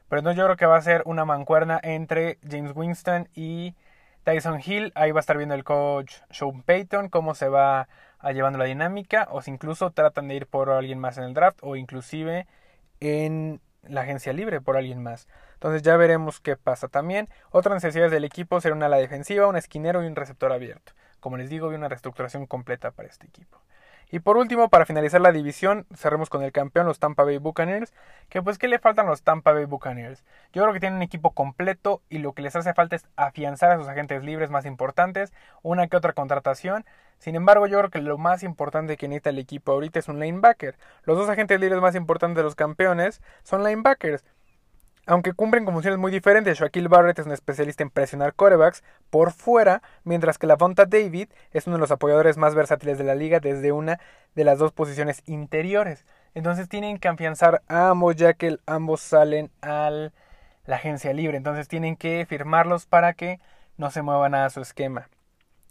Pero 0.08 0.20
entonces 0.20 0.38
yo 0.38 0.44
creo 0.44 0.56
que 0.56 0.66
va 0.66 0.76
a 0.76 0.82
ser 0.82 1.02
una 1.04 1.24
mancuerna 1.24 1.78
entre 1.82 2.38
James 2.48 2.72
Winston 2.74 3.28
y 3.34 3.74
Tyson 4.24 4.60
Hill. 4.64 4.92
Ahí 4.94 5.12
va 5.12 5.20
a 5.20 5.20
estar 5.20 5.36
viendo 5.36 5.54
el 5.54 5.64
coach 5.64 6.16
Sean 6.30 6.62
Payton 6.62 7.10
cómo 7.10 7.34
se 7.34 7.48
va 7.48 7.88
a 8.18 8.32
llevando 8.32 8.58
la 8.58 8.64
dinámica 8.64 9.28
o 9.30 9.42
si 9.42 9.50
incluso 9.50 9.90
tratan 9.90 10.28
de 10.28 10.34
ir 10.34 10.46
por 10.46 10.70
alguien 10.70 10.98
más 10.98 11.18
en 11.18 11.24
el 11.24 11.34
draft 11.34 11.58
o 11.62 11.76
inclusive 11.76 12.46
en 13.00 13.60
la 13.82 14.02
agencia 14.02 14.32
libre 14.32 14.60
por 14.60 14.76
alguien 14.76 15.02
más. 15.02 15.28
Entonces 15.54 15.82
ya 15.82 15.96
veremos 15.96 16.40
qué 16.40 16.56
pasa 16.56 16.88
también. 16.88 17.28
Otras 17.50 17.74
necesidades 17.74 18.12
del 18.12 18.24
equipo 18.24 18.60
serán 18.60 18.78
una 18.78 18.88
la 18.88 18.96
defensiva, 18.96 19.46
un 19.46 19.56
esquinero 19.56 20.02
y 20.02 20.06
un 20.06 20.16
receptor 20.16 20.52
abierto. 20.52 20.92
Como 21.20 21.36
les 21.36 21.50
digo, 21.50 21.68
vi 21.68 21.76
una 21.76 21.88
reestructuración 21.88 22.46
completa 22.46 22.90
para 22.92 23.08
este 23.08 23.26
equipo. 23.26 23.60
Y 24.10 24.20
por 24.20 24.38
último, 24.38 24.70
para 24.70 24.86
finalizar 24.86 25.20
la 25.20 25.32
división, 25.32 25.86
cerremos 25.94 26.30
con 26.30 26.42
el 26.42 26.50
campeón, 26.50 26.86
los 26.86 26.98
Tampa 26.98 27.24
Bay 27.24 27.36
Buccaneers. 27.36 27.92
Que 28.30 28.42
pues, 28.42 28.56
¿qué 28.56 28.66
le 28.66 28.78
faltan 28.78 29.06
los 29.06 29.22
Tampa 29.22 29.52
Bay 29.52 29.66
Buccaneers? 29.66 30.24
Yo 30.52 30.62
creo 30.62 30.72
que 30.72 30.80
tienen 30.80 30.96
un 30.96 31.02
equipo 31.02 31.32
completo 31.32 32.00
y 32.08 32.18
lo 32.18 32.32
que 32.32 32.40
les 32.40 32.56
hace 32.56 32.72
falta 32.72 32.96
es 32.96 33.06
afianzar 33.16 33.70
a 33.70 33.78
sus 33.78 33.86
agentes 33.86 34.24
libres 34.24 34.48
más 34.48 34.64
importantes, 34.64 35.34
una 35.62 35.88
que 35.88 35.96
otra 35.96 36.14
contratación. 36.14 36.86
Sin 37.18 37.34
embargo, 37.34 37.66
yo 37.66 37.78
creo 37.78 37.90
que 37.90 38.00
lo 38.00 38.16
más 38.16 38.42
importante 38.42 38.96
que 38.96 39.08
necesita 39.08 39.30
el 39.30 39.38
equipo 39.38 39.72
ahorita 39.72 39.98
es 39.98 40.08
un 40.08 40.20
linebacker. 40.20 40.78
Los 41.02 41.18
dos 41.18 41.28
agentes 41.28 41.60
libres 41.60 41.82
más 41.82 41.94
importantes 41.94 42.38
de 42.38 42.44
los 42.44 42.54
campeones 42.54 43.20
son 43.42 43.62
linebackers. 43.62 44.24
Aunque 45.08 45.32
cumplen 45.32 45.64
con 45.64 45.72
funciones 45.72 45.98
muy 45.98 46.12
diferentes, 46.12 46.58
Shaquille 46.58 46.86
Barrett 46.86 47.18
es 47.18 47.24
un 47.24 47.32
especialista 47.32 47.82
en 47.82 47.88
presionar 47.88 48.34
corebacks 48.34 48.84
por 49.08 49.32
fuera, 49.32 49.80
mientras 50.04 50.36
que 50.36 50.46
Lavonta 50.46 50.84
David 50.84 51.30
es 51.50 51.66
uno 51.66 51.76
de 51.76 51.80
los 51.80 51.90
apoyadores 51.90 52.36
más 52.36 52.54
versátiles 52.54 52.98
de 52.98 53.04
la 53.04 53.14
liga 53.14 53.40
desde 53.40 53.72
una 53.72 54.00
de 54.34 54.44
las 54.44 54.58
dos 54.58 54.72
posiciones 54.72 55.22
interiores. 55.24 56.04
Entonces 56.34 56.68
tienen 56.68 56.98
que 56.98 57.08
afianzar 57.08 57.62
a 57.68 57.88
ambos 57.88 58.16
ya 58.16 58.34
que 58.34 58.58
ambos 58.66 59.00
salen 59.00 59.50
a 59.62 60.10
la 60.66 60.76
agencia 60.76 61.14
libre. 61.14 61.38
Entonces 61.38 61.68
tienen 61.68 61.96
que 61.96 62.26
firmarlos 62.28 62.84
para 62.84 63.14
que 63.14 63.40
no 63.78 63.90
se 63.90 64.02
muevan 64.02 64.34
a 64.34 64.50
su 64.50 64.60
esquema. 64.60 65.08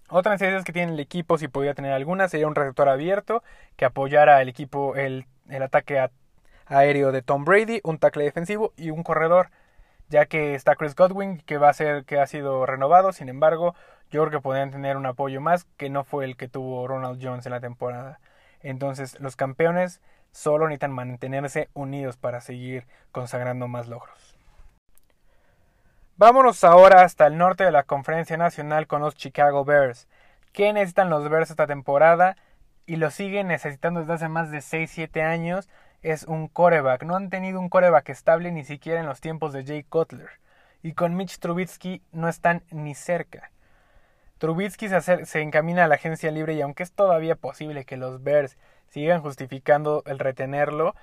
Otras 0.10 0.34
necesidades 0.34 0.66
que 0.66 0.74
tiene 0.74 0.94
el 0.94 1.00
equipo, 1.00 1.38
si 1.38 1.48
podría 1.48 1.76
tener 1.76 1.92
alguna, 1.92 2.28
sería 2.28 2.48
un 2.48 2.56
receptor 2.56 2.90
abierto 2.90 3.44
que 3.76 3.86
apoyara 3.86 4.38
al 4.38 4.50
equipo 4.50 4.96
el, 4.96 5.28
el 5.48 5.62
ataque 5.62 6.00
a 6.00 6.10
aéreo 6.70 7.12
de 7.12 7.22
Tom 7.22 7.46
Brady, 7.46 7.82
un 7.84 7.98
tackle 7.98 8.24
defensivo 8.24 8.74
y 8.78 8.90
un 8.92 9.04
corredor, 9.04 9.50
ya 10.10 10.26
que 10.26 10.56
está 10.56 10.76
Chris 10.76 10.96
Godwin 10.96 11.40
que 11.40 11.58
va 11.58 11.70
a 11.70 11.74
ser 11.74 12.06
que 12.06 12.20
ha 12.20 12.28
sido 12.28 12.66
renovado, 12.66 13.12
sin 13.12 13.30
embargo, 13.30 13.76
yo 14.10 14.22
creo 14.22 14.32
que 14.40 14.44
podrían 14.44 14.72
tener 14.72 14.98
un 14.98 15.06
apoyo 15.06 15.42
más 15.42 15.66
que 15.78 15.90
no 15.90 16.04
fue 16.04 16.26
el 16.26 16.38
que 16.38 16.48
tuvo 16.48 16.88
Ronald 16.88 17.20
Jones 17.22 17.46
en 17.46 17.52
la 17.52 17.60
temporada. 17.60 18.20
Entonces, 18.62 19.20
los 19.20 19.36
campeones 19.36 20.02
solo 20.32 20.68
necesitan 20.68 20.92
mantenerse 20.92 21.70
unidos 21.74 22.18
para 22.18 22.42
seguir 22.42 22.88
consagrando 23.12 23.68
más 23.68 23.88
logros. 23.88 24.38
Vámonos 26.16 26.64
ahora 26.64 27.04
hasta 27.04 27.28
el 27.28 27.38
norte 27.38 27.64
de 27.64 27.72
la 27.72 27.84
Conferencia 27.84 28.38
Nacional 28.38 28.88
con 28.88 29.02
los 29.02 29.16
Chicago 29.16 29.66
Bears. 29.66 30.08
¿Qué 30.52 30.74
necesitan 30.74 31.10
los 31.10 31.30
Bears 31.30 31.52
esta 31.52 31.68
temporada? 31.68 32.38
Y 32.88 32.96
lo 32.96 33.12
siguen 33.12 33.48
necesitando 33.48 34.00
desde 34.00 34.14
hace 34.14 34.30
más 34.30 34.50
de 34.50 34.60
6-7 34.60 35.22
años 35.22 35.70
es 36.12 36.24
un 36.24 36.48
coreback. 36.48 37.04
No 37.04 37.18
han 37.18 37.30
tenido 37.30 37.60
un 37.60 37.68
coreback 37.68 38.10
estable 38.10 38.52
ni 38.52 38.64
siquiera 38.64 39.02
en 39.02 39.08
los 39.08 39.20
tiempos 39.20 39.52
de 39.52 39.66
Jay 39.66 39.84
Cutler. 39.84 40.30
Y 40.82 40.94
con 40.94 41.16
Mitch 41.16 41.40
Trubisky 41.40 42.02
no 42.14 42.30
están 42.30 42.64
ni 42.72 42.96
cerca. 42.96 43.52
Trubisky 44.38 44.88
se, 44.88 45.26
se, 45.26 45.42
encamina 45.42 45.84
a 45.84 45.88
la 45.88 45.96
agencia 45.96 46.32
libre 46.32 46.54
y 46.54 46.62
aunque 46.62 46.84
es 46.84 46.94
todavía 46.94 47.36
posible 47.36 47.84
que 47.84 47.98
los 47.98 48.24
Bears 48.24 48.58
sigan 48.88 49.22
justificando 49.22 50.04
el 50.06 50.20
retenerlo, 50.20 50.96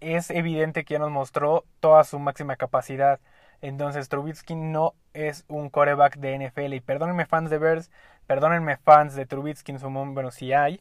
es 0.00 0.30
evidente 0.30 0.84
que 0.84 0.94
ya 0.94 1.00
nos 1.00 1.10
mostró 1.10 1.64
toda 1.80 2.04
su 2.04 2.20
máxima 2.20 2.54
capacidad. 2.54 3.18
Entonces 3.60 4.08
Trubisky 4.08 4.54
no 4.54 4.94
es 5.14 5.46
un 5.48 5.68
coreback 5.68 6.16
de 6.18 6.38
NFL. 6.38 6.74
Y 6.74 6.80
perdónenme 6.80 7.26
fans 7.26 7.50
de 7.50 7.58
Bears, 7.58 7.90
perdónenme 8.28 8.76
fans 8.76 9.16
de 9.16 9.26
Trubisky 9.26 9.72
en 9.72 9.80
su 9.80 9.90
momento, 9.90 10.14
bueno, 10.14 10.30
si 10.30 10.52
hay, 10.52 10.80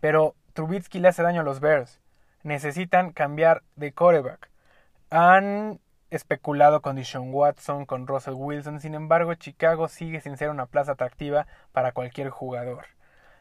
pero 0.00 0.34
Trubisky 0.54 0.98
le 0.98 1.08
hace 1.08 1.22
daño 1.22 1.42
a 1.42 1.44
los 1.44 1.60
Bears 1.60 2.00
necesitan 2.46 3.12
cambiar 3.12 3.62
de 3.74 3.92
coreback. 3.92 4.48
Han 5.10 5.80
especulado 6.10 6.80
con 6.80 6.94
Deshaun 6.94 7.34
Watson, 7.34 7.86
con 7.86 8.06
Russell 8.06 8.34
Wilson, 8.36 8.80
sin 8.80 8.94
embargo 8.94 9.34
Chicago 9.34 9.88
sigue 9.88 10.20
sin 10.20 10.36
ser 10.36 10.50
una 10.50 10.66
plaza 10.66 10.92
atractiva 10.92 11.48
para 11.72 11.90
cualquier 11.90 12.30
jugador. 12.30 12.86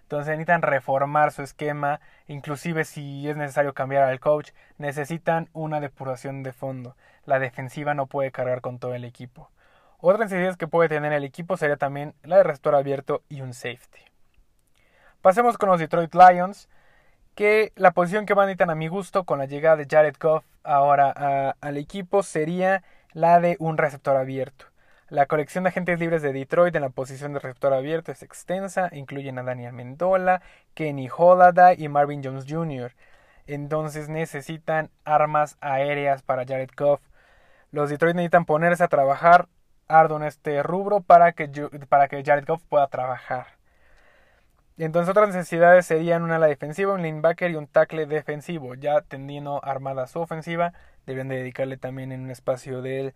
Entonces 0.01 0.29
necesitan 0.29 0.63
reformar 0.63 1.31
su 1.31 1.43
esquema, 1.43 1.99
inclusive 2.27 2.83
si 2.83 3.29
es 3.29 3.37
necesario 3.37 3.73
cambiar 3.73 4.03
al 4.03 4.19
coach, 4.19 4.51
necesitan 4.79 5.49
una 5.53 5.79
depuración 5.79 6.41
de 6.41 6.51
fondo. 6.51 6.95
La 7.25 7.37
defensiva 7.37 7.93
no 7.93 8.07
puede 8.07 8.31
cargar 8.31 8.61
con 8.61 8.79
todo 8.79 8.95
el 8.95 9.03
equipo. 9.03 9.51
Otra 9.99 10.23
necesidad 10.23 10.55
que 10.55 10.67
puede 10.67 10.89
tener 10.89 11.13
el 11.13 11.23
equipo 11.23 11.57
sería 11.57 11.77
también 11.77 12.15
la 12.23 12.37
de 12.37 12.43
receptor 12.43 12.73
abierto 12.73 13.21
y 13.29 13.41
un 13.41 13.53
safety. 13.53 14.01
Pasemos 15.21 15.57
con 15.57 15.69
los 15.69 15.79
Detroit 15.79 16.13
Lions, 16.13 16.69
que 17.35 17.73
la 17.75 17.91
posición 17.91 18.25
que 18.25 18.33
van 18.33 18.49
a 18.49 18.71
a 18.71 18.75
mi 18.75 18.87
gusto 18.87 19.25
con 19.25 19.39
la 19.39 19.45
llegada 19.45 19.75
de 19.75 19.87
Jared 19.89 20.15
Goff 20.19 20.45
ahora 20.63 21.55
al 21.61 21.77
equipo 21.77 22.23
sería 22.23 22.83
la 23.13 23.39
de 23.39 23.57
un 23.59 23.77
receptor 23.77 24.15
abierto. 24.15 24.65
La 25.09 25.27
colección 25.27 25.63
de 25.63 25.69
agentes 25.69 25.99
libres 25.99 26.21
de 26.23 26.33
Detroit 26.33 26.75
en 26.75 26.81
la 26.81 26.89
posición 26.89 27.33
de 27.33 27.39
receptor 27.39 27.73
abierto 27.73 28.11
es 28.11 28.23
extensa, 28.23 28.89
incluyen 28.91 29.37
a 29.37 29.43
Daniel 29.43 29.73
Mendola, 29.73 30.41
Kenny 30.73 31.09
Holaday 31.15 31.75
y 31.77 31.89
Marvin 31.89 32.23
Jones 32.23 32.45
Jr. 32.49 32.93
Entonces 33.45 34.09
necesitan 34.09 34.89
armas 35.03 35.57
aéreas 35.61 36.23
para 36.23 36.45
Jared 36.45 36.71
Goff. 36.75 37.01
Los 37.71 37.89
Detroit 37.89 38.15
necesitan 38.15 38.45
ponerse 38.45 38.83
a 38.83 38.87
trabajar 38.87 39.47
arduo 39.87 40.17
en 40.17 40.23
este 40.23 40.63
rubro 40.63 41.01
para 41.01 41.33
que, 41.33 41.49
para 41.87 42.07
que 42.07 42.23
Jared 42.23 42.45
Goff 42.47 42.63
pueda 42.63 42.87
trabajar. 42.87 43.45
Entonces 44.77 45.09
otras 45.09 45.29
necesidades 45.29 45.85
serían 45.85 46.23
una 46.23 46.35
ala 46.35 46.47
defensiva, 46.47 46.93
un 46.93 47.01
linebacker 47.01 47.51
y 47.51 47.55
un 47.55 47.67
tackle 47.67 48.05
defensivo. 48.05 48.75
Ya 48.75 49.01
teniendo 49.01 49.63
armada 49.63 50.07
su 50.07 50.19
ofensiva, 50.19 50.73
deberían 51.05 51.29
de 51.29 51.37
dedicarle 51.37 51.77
también 51.77 52.11
en 52.11 52.21
un 52.21 52.31
espacio 52.31 52.81
del, 52.81 53.13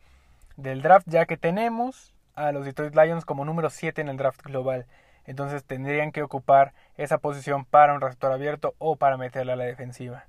del 0.55 0.81
draft, 0.81 1.07
ya 1.09 1.25
que 1.25 1.35
tenemos 1.35 2.13
a 2.35 2.53
los 2.53 2.63
Detroit 2.63 2.95
Lions 2.95 3.25
como 3.25 3.43
número 3.43 3.69
7 3.69 3.99
en 3.99 4.07
el 4.07 4.15
draft 4.15 4.41
global. 4.41 4.85
Entonces 5.25 5.65
tendrían 5.65 6.11
que 6.13 6.23
ocupar 6.23 6.73
esa 6.95 7.17
posición 7.17 7.65
para 7.65 7.93
un 7.93 8.01
receptor 8.01 8.31
abierto 8.31 8.73
o 8.77 8.95
para 8.95 9.17
meterle 9.17 9.51
a 9.51 9.57
la 9.57 9.65
defensiva. 9.65 10.25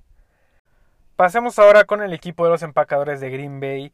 Pasemos 1.15 1.57
ahora 1.59 1.85
con 1.85 2.01
el 2.01 2.13
equipo 2.13 2.43
de 2.43 2.51
los 2.51 2.63
empacadores 2.63 3.21
de 3.21 3.29
Green 3.29 3.59
Bay, 3.59 3.93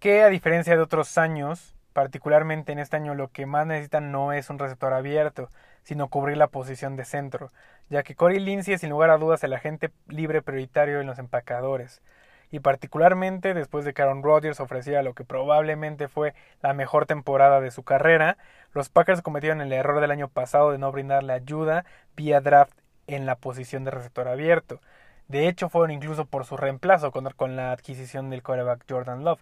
que 0.00 0.22
a 0.22 0.28
diferencia 0.28 0.74
de 0.74 0.82
otros 0.82 1.16
años, 1.16 1.76
particularmente 1.92 2.72
en 2.72 2.78
este 2.78 2.96
año 2.96 3.14
lo 3.14 3.28
que 3.28 3.46
más 3.46 3.66
necesitan 3.66 4.12
no 4.12 4.32
es 4.32 4.50
un 4.50 4.58
receptor 4.58 4.92
abierto, 4.92 5.48
sino 5.82 6.08
cubrir 6.08 6.36
la 6.36 6.48
posición 6.48 6.96
de 6.96 7.04
centro, 7.04 7.50
ya 7.88 8.02
que 8.02 8.14
Corey 8.14 8.38
Lindsey 8.38 8.74
es 8.74 8.80
sin 8.80 8.90
lugar 8.90 9.10
a 9.10 9.18
dudas 9.18 9.42
el 9.44 9.52
agente 9.52 9.90
libre 10.08 10.42
prioritario 10.42 11.00
en 11.00 11.06
los 11.06 11.18
empacadores, 11.18 12.02
y 12.50 12.60
particularmente 12.60 13.54
después 13.54 13.84
de 13.84 13.94
que 13.94 14.02
Aaron 14.02 14.22
Rodgers 14.22 14.60
ofrecía 14.60 15.02
lo 15.02 15.14
que 15.14 15.24
probablemente 15.24 16.08
fue 16.08 16.34
la 16.62 16.74
mejor 16.74 17.06
temporada 17.06 17.60
de 17.60 17.70
su 17.70 17.84
carrera, 17.84 18.36
los 18.72 18.88
Packers 18.88 19.22
cometieron 19.22 19.60
el 19.60 19.72
error 19.72 20.00
del 20.00 20.10
año 20.10 20.28
pasado 20.28 20.72
de 20.72 20.78
no 20.78 20.90
brindarle 20.92 21.32
ayuda 21.32 21.84
vía 22.16 22.40
draft 22.40 22.76
en 23.06 23.26
la 23.26 23.36
posición 23.36 23.84
de 23.84 23.92
receptor 23.92 24.28
abierto. 24.28 24.80
De 25.28 25.46
hecho, 25.46 25.68
fueron 25.68 25.92
incluso 25.92 26.24
por 26.24 26.44
su 26.44 26.56
reemplazo 26.56 27.12
con, 27.12 27.24
con 27.36 27.54
la 27.54 27.70
adquisición 27.70 28.30
del 28.30 28.42
quarterback 28.42 28.84
Jordan 28.88 29.22
Love. 29.24 29.40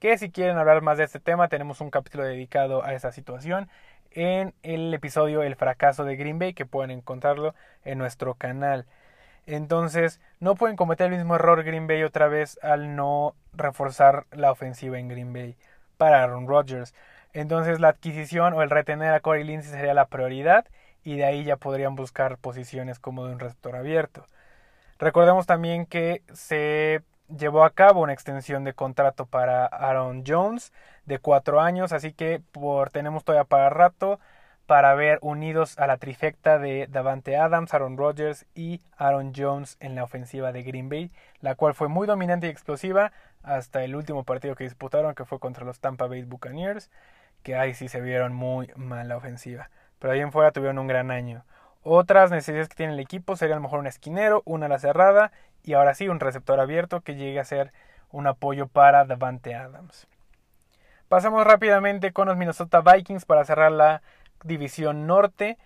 Que 0.00 0.16
si 0.16 0.30
quieren 0.30 0.56
hablar 0.56 0.80
más 0.80 0.96
de 0.96 1.04
este 1.04 1.20
tema, 1.20 1.48
tenemos 1.48 1.82
un 1.82 1.90
capítulo 1.90 2.24
dedicado 2.24 2.82
a 2.82 2.94
esa 2.94 3.12
situación 3.12 3.68
en 4.12 4.54
el 4.62 4.94
episodio 4.94 5.42
El 5.42 5.56
fracaso 5.56 6.04
de 6.06 6.16
Green 6.16 6.38
Bay, 6.38 6.54
que 6.54 6.64
pueden 6.64 6.90
encontrarlo 6.90 7.54
en 7.84 7.98
nuestro 7.98 8.34
canal. 8.34 8.86
Entonces, 9.44 10.18
no 10.40 10.54
pueden 10.54 10.76
cometer 10.76 11.12
el 11.12 11.18
mismo 11.18 11.34
error 11.34 11.62
Green 11.64 11.86
Bay 11.86 12.02
otra 12.02 12.28
vez 12.28 12.58
al 12.62 12.96
no 12.96 13.34
reforzar 13.52 14.24
la 14.30 14.50
ofensiva 14.50 14.98
en 14.98 15.08
Green 15.08 15.34
Bay 15.34 15.54
para 15.98 16.22
Aaron 16.22 16.48
Rodgers. 16.48 16.94
Entonces, 17.34 17.78
la 17.78 17.88
adquisición 17.88 18.54
o 18.54 18.62
el 18.62 18.70
retener 18.70 19.12
a 19.12 19.20
Corey 19.20 19.44
Lindsey 19.44 19.70
sería 19.70 19.92
la 19.92 20.06
prioridad 20.06 20.64
y 21.04 21.16
de 21.16 21.26
ahí 21.26 21.44
ya 21.44 21.56
podrían 21.56 21.94
buscar 21.94 22.38
posiciones 22.38 22.98
como 22.98 23.26
de 23.26 23.34
un 23.34 23.38
receptor 23.38 23.76
abierto. 23.76 24.24
Recordemos 24.98 25.46
también 25.46 25.84
que 25.84 26.22
se 26.32 27.02
llevó 27.36 27.64
a 27.64 27.70
cabo 27.70 28.02
una 28.02 28.12
extensión 28.12 28.64
de 28.64 28.74
contrato 28.74 29.26
para 29.26 29.66
Aaron 29.66 30.24
Jones 30.26 30.72
de 31.06 31.18
cuatro 31.18 31.60
años, 31.60 31.92
así 31.92 32.12
que 32.12 32.40
por, 32.52 32.90
tenemos 32.90 33.24
todavía 33.24 33.44
para 33.44 33.70
rato 33.70 34.20
para 34.70 34.94
ver 34.94 35.18
unidos 35.20 35.76
a 35.80 35.88
la 35.88 35.96
trifecta 35.96 36.60
de 36.60 36.86
Davante 36.86 37.36
Adams, 37.36 37.74
Aaron 37.74 37.96
Rodgers 37.96 38.46
y 38.54 38.80
Aaron 38.96 39.32
Jones 39.36 39.76
en 39.80 39.96
la 39.96 40.04
ofensiva 40.04 40.52
de 40.52 40.62
Green 40.62 40.88
Bay, 40.88 41.10
la 41.40 41.56
cual 41.56 41.74
fue 41.74 41.88
muy 41.88 42.06
dominante 42.06 42.46
y 42.46 42.50
explosiva 42.50 43.10
hasta 43.42 43.82
el 43.82 43.96
último 43.96 44.22
partido 44.22 44.54
que 44.54 44.62
disputaron, 44.62 45.16
que 45.16 45.24
fue 45.24 45.40
contra 45.40 45.64
los 45.64 45.80
Tampa 45.80 46.06
Bay 46.06 46.22
Buccaneers, 46.22 46.88
que 47.42 47.56
ahí 47.56 47.74
sí 47.74 47.88
se 47.88 48.00
vieron 48.00 48.32
muy 48.32 48.70
mal 48.76 49.08
la 49.08 49.16
ofensiva. 49.16 49.70
Pero 49.98 50.12
ahí 50.12 50.20
en 50.20 50.30
fuera 50.30 50.52
tuvieron 50.52 50.78
un 50.78 50.86
gran 50.86 51.10
año. 51.10 51.44
Otras 51.82 52.30
necesidades 52.30 52.68
que 52.68 52.74
tiene 52.74 52.92
el 52.92 53.00
equipo 53.00 53.36
serían 53.36 53.56
a 53.56 53.60
lo 53.60 53.62
mejor 53.62 53.80
un 53.80 53.86
esquinero, 53.86 54.42
una 54.44 54.66
ala 54.66 54.78
cerrada 54.78 55.32
y 55.62 55.72
ahora 55.74 55.94
sí 55.94 56.08
un 56.08 56.20
receptor 56.20 56.60
abierto 56.60 57.00
que 57.00 57.14
llegue 57.14 57.40
a 57.40 57.44
ser 57.44 57.72
un 58.10 58.26
apoyo 58.26 58.66
para 58.66 59.04
Davante 59.04 59.54
Adams. 59.54 60.06
Pasamos 61.08 61.44
rápidamente 61.44 62.12
con 62.12 62.28
los 62.28 62.36
Minnesota 62.36 62.82
Vikings 62.82 63.24
para 63.24 63.44
cerrar 63.44 63.72
la 63.72 64.02
división 64.44 65.06
norte. 65.06 65.58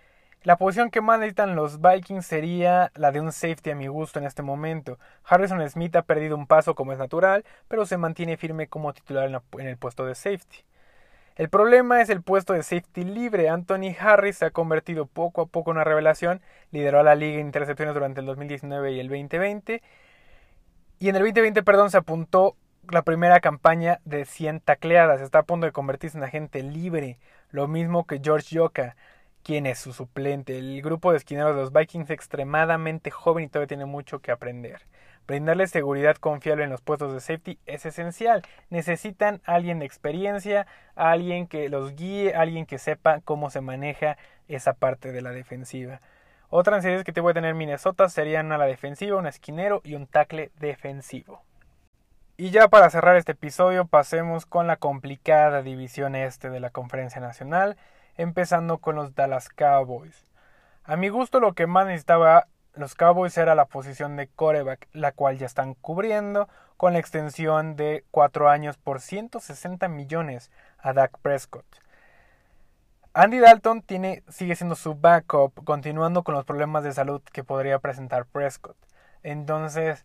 La 0.42 0.56
posición 0.56 0.90
que 0.90 1.00
más 1.00 1.18
necesitan 1.18 1.56
los 1.56 1.80
Vikings 1.80 2.24
sería 2.26 2.92
la 2.94 3.12
de 3.12 3.20
un 3.20 3.32
safety 3.32 3.70
a 3.70 3.74
mi 3.74 3.86
gusto 3.86 4.18
en 4.18 4.26
este 4.26 4.42
momento. 4.42 4.98
Harrison 5.24 5.68
Smith 5.68 5.96
ha 5.96 6.02
perdido 6.02 6.36
un 6.36 6.46
paso 6.46 6.74
como 6.74 6.92
es 6.92 6.98
natural, 6.98 7.44
pero 7.68 7.86
se 7.86 7.96
mantiene 7.96 8.36
firme 8.36 8.68
como 8.68 8.92
titular 8.92 9.28
en, 9.28 9.66
el 9.66 9.76
puesto 9.76 10.04
de 10.06 10.14
safety. 10.14 10.64
El 11.36 11.48
problema 11.48 12.00
es 12.00 12.10
el 12.10 12.22
puesto 12.22 12.52
de 12.52 12.62
safety 12.62 13.04
libre. 13.04 13.48
Anthony 13.48 13.94
Harris 13.98 14.38
se 14.38 14.44
ha 14.44 14.50
convertido 14.50 15.06
poco 15.06 15.42
a 15.42 15.46
poco 15.46 15.70
en 15.70 15.78
una 15.78 15.84
revelación, 15.84 16.40
lideró 16.70 17.00
a 17.00 17.02
la 17.02 17.16
liga 17.16 17.40
en 17.40 17.46
intercepciones 17.46 17.94
durante 17.94 18.20
el 18.20 18.26
2019 18.26 18.92
y 18.92 19.00
el 19.00 19.08
2020. 19.08 19.82
Y 21.00 21.08
en 21.08 21.16
el 21.16 21.22
2020, 21.22 21.62
perdón, 21.62 21.90
se 21.90 21.98
apuntó 21.98 22.56
la 22.90 23.02
primera 23.02 23.40
campaña 23.40 24.00
de 24.04 24.24
100 24.24 24.60
tacleadas. 24.60 25.20
Está 25.20 25.40
a 25.40 25.42
punto 25.42 25.66
de 25.66 25.72
convertirse 25.72 26.18
en 26.18 26.24
agente 26.24 26.62
libre. 26.62 27.18
Lo 27.50 27.66
mismo 27.66 28.06
que 28.06 28.20
George 28.22 28.54
Yoka 28.54 28.96
quién 29.44 29.66
es 29.66 29.78
su 29.78 29.92
suplente. 29.92 30.58
El 30.58 30.82
grupo 30.82 31.12
de 31.12 31.18
esquineros 31.18 31.54
de 31.54 31.62
los 31.62 31.72
Vikings 31.72 32.10
extremadamente 32.10 33.10
joven 33.12 33.44
y 33.44 33.48
todavía 33.48 33.68
tiene 33.68 33.84
mucho 33.84 34.20
que 34.20 34.32
aprender. 34.32 34.82
Brindarles 35.26 35.70
seguridad 35.70 36.16
confiable 36.16 36.64
en 36.64 36.70
los 36.70 36.82
puestos 36.82 37.12
de 37.12 37.20
safety 37.20 37.58
es 37.66 37.86
esencial. 37.86 38.42
Necesitan 38.68 39.40
alguien 39.44 39.78
de 39.78 39.86
experiencia, 39.86 40.66
alguien 40.94 41.46
que 41.46 41.68
los 41.68 41.94
guíe, 41.96 42.34
alguien 42.34 42.66
que 42.66 42.78
sepa 42.78 43.20
cómo 43.20 43.50
se 43.50 43.60
maneja 43.60 44.18
esa 44.48 44.74
parte 44.74 45.12
de 45.12 45.22
la 45.22 45.30
defensiva. 45.30 46.00
Otras 46.50 46.76
necesidades 46.76 47.04
que 47.04 47.12
te 47.12 47.20
voy 47.20 47.30
a 47.30 47.34
tener 47.34 47.54
Minnesota 47.54 48.08
serían 48.08 48.52
a 48.52 48.58
la 48.58 48.66
defensiva, 48.66 49.16
un 49.16 49.26
esquinero 49.26 49.80
y 49.82 49.94
un 49.94 50.06
tackle 50.06 50.50
defensivo. 50.60 51.42
Y 52.36 52.50
ya 52.50 52.68
para 52.68 52.90
cerrar 52.90 53.16
este 53.16 53.32
episodio 53.32 53.86
pasemos 53.86 54.44
con 54.44 54.66
la 54.66 54.76
complicada 54.76 55.62
división 55.62 56.14
este 56.14 56.50
de 56.50 56.60
la 56.60 56.70
Conferencia 56.70 57.20
Nacional 57.20 57.76
empezando 58.16 58.78
con 58.78 58.96
los 58.96 59.14
Dallas 59.14 59.48
Cowboys. 59.48 60.26
A 60.84 60.96
mi 60.96 61.08
gusto 61.08 61.40
lo 61.40 61.54
que 61.54 61.66
más 61.66 61.86
necesitaba 61.86 62.46
los 62.76 62.94
Cowboys 62.94 63.36
era 63.38 63.54
la 63.54 63.66
posición 63.66 64.16
de 64.16 64.28
coreback, 64.28 64.88
la 64.92 65.12
cual 65.12 65.38
ya 65.38 65.46
están 65.46 65.74
cubriendo 65.74 66.48
con 66.76 66.92
la 66.92 66.98
extensión 66.98 67.76
de 67.76 68.04
4 68.10 68.48
años 68.48 68.76
por 68.76 69.00
160 69.00 69.88
millones 69.88 70.50
a 70.78 70.92
Dak 70.92 71.18
Prescott. 71.18 71.64
Andy 73.16 73.38
Dalton 73.38 73.84
sigue 74.28 74.56
siendo 74.56 74.74
su 74.74 74.96
backup, 74.96 75.64
continuando 75.64 76.24
con 76.24 76.34
los 76.34 76.44
problemas 76.44 76.82
de 76.82 76.92
salud 76.92 77.22
que 77.32 77.44
podría 77.44 77.78
presentar 77.78 78.26
Prescott. 78.26 78.76
Entonces, 79.22 80.04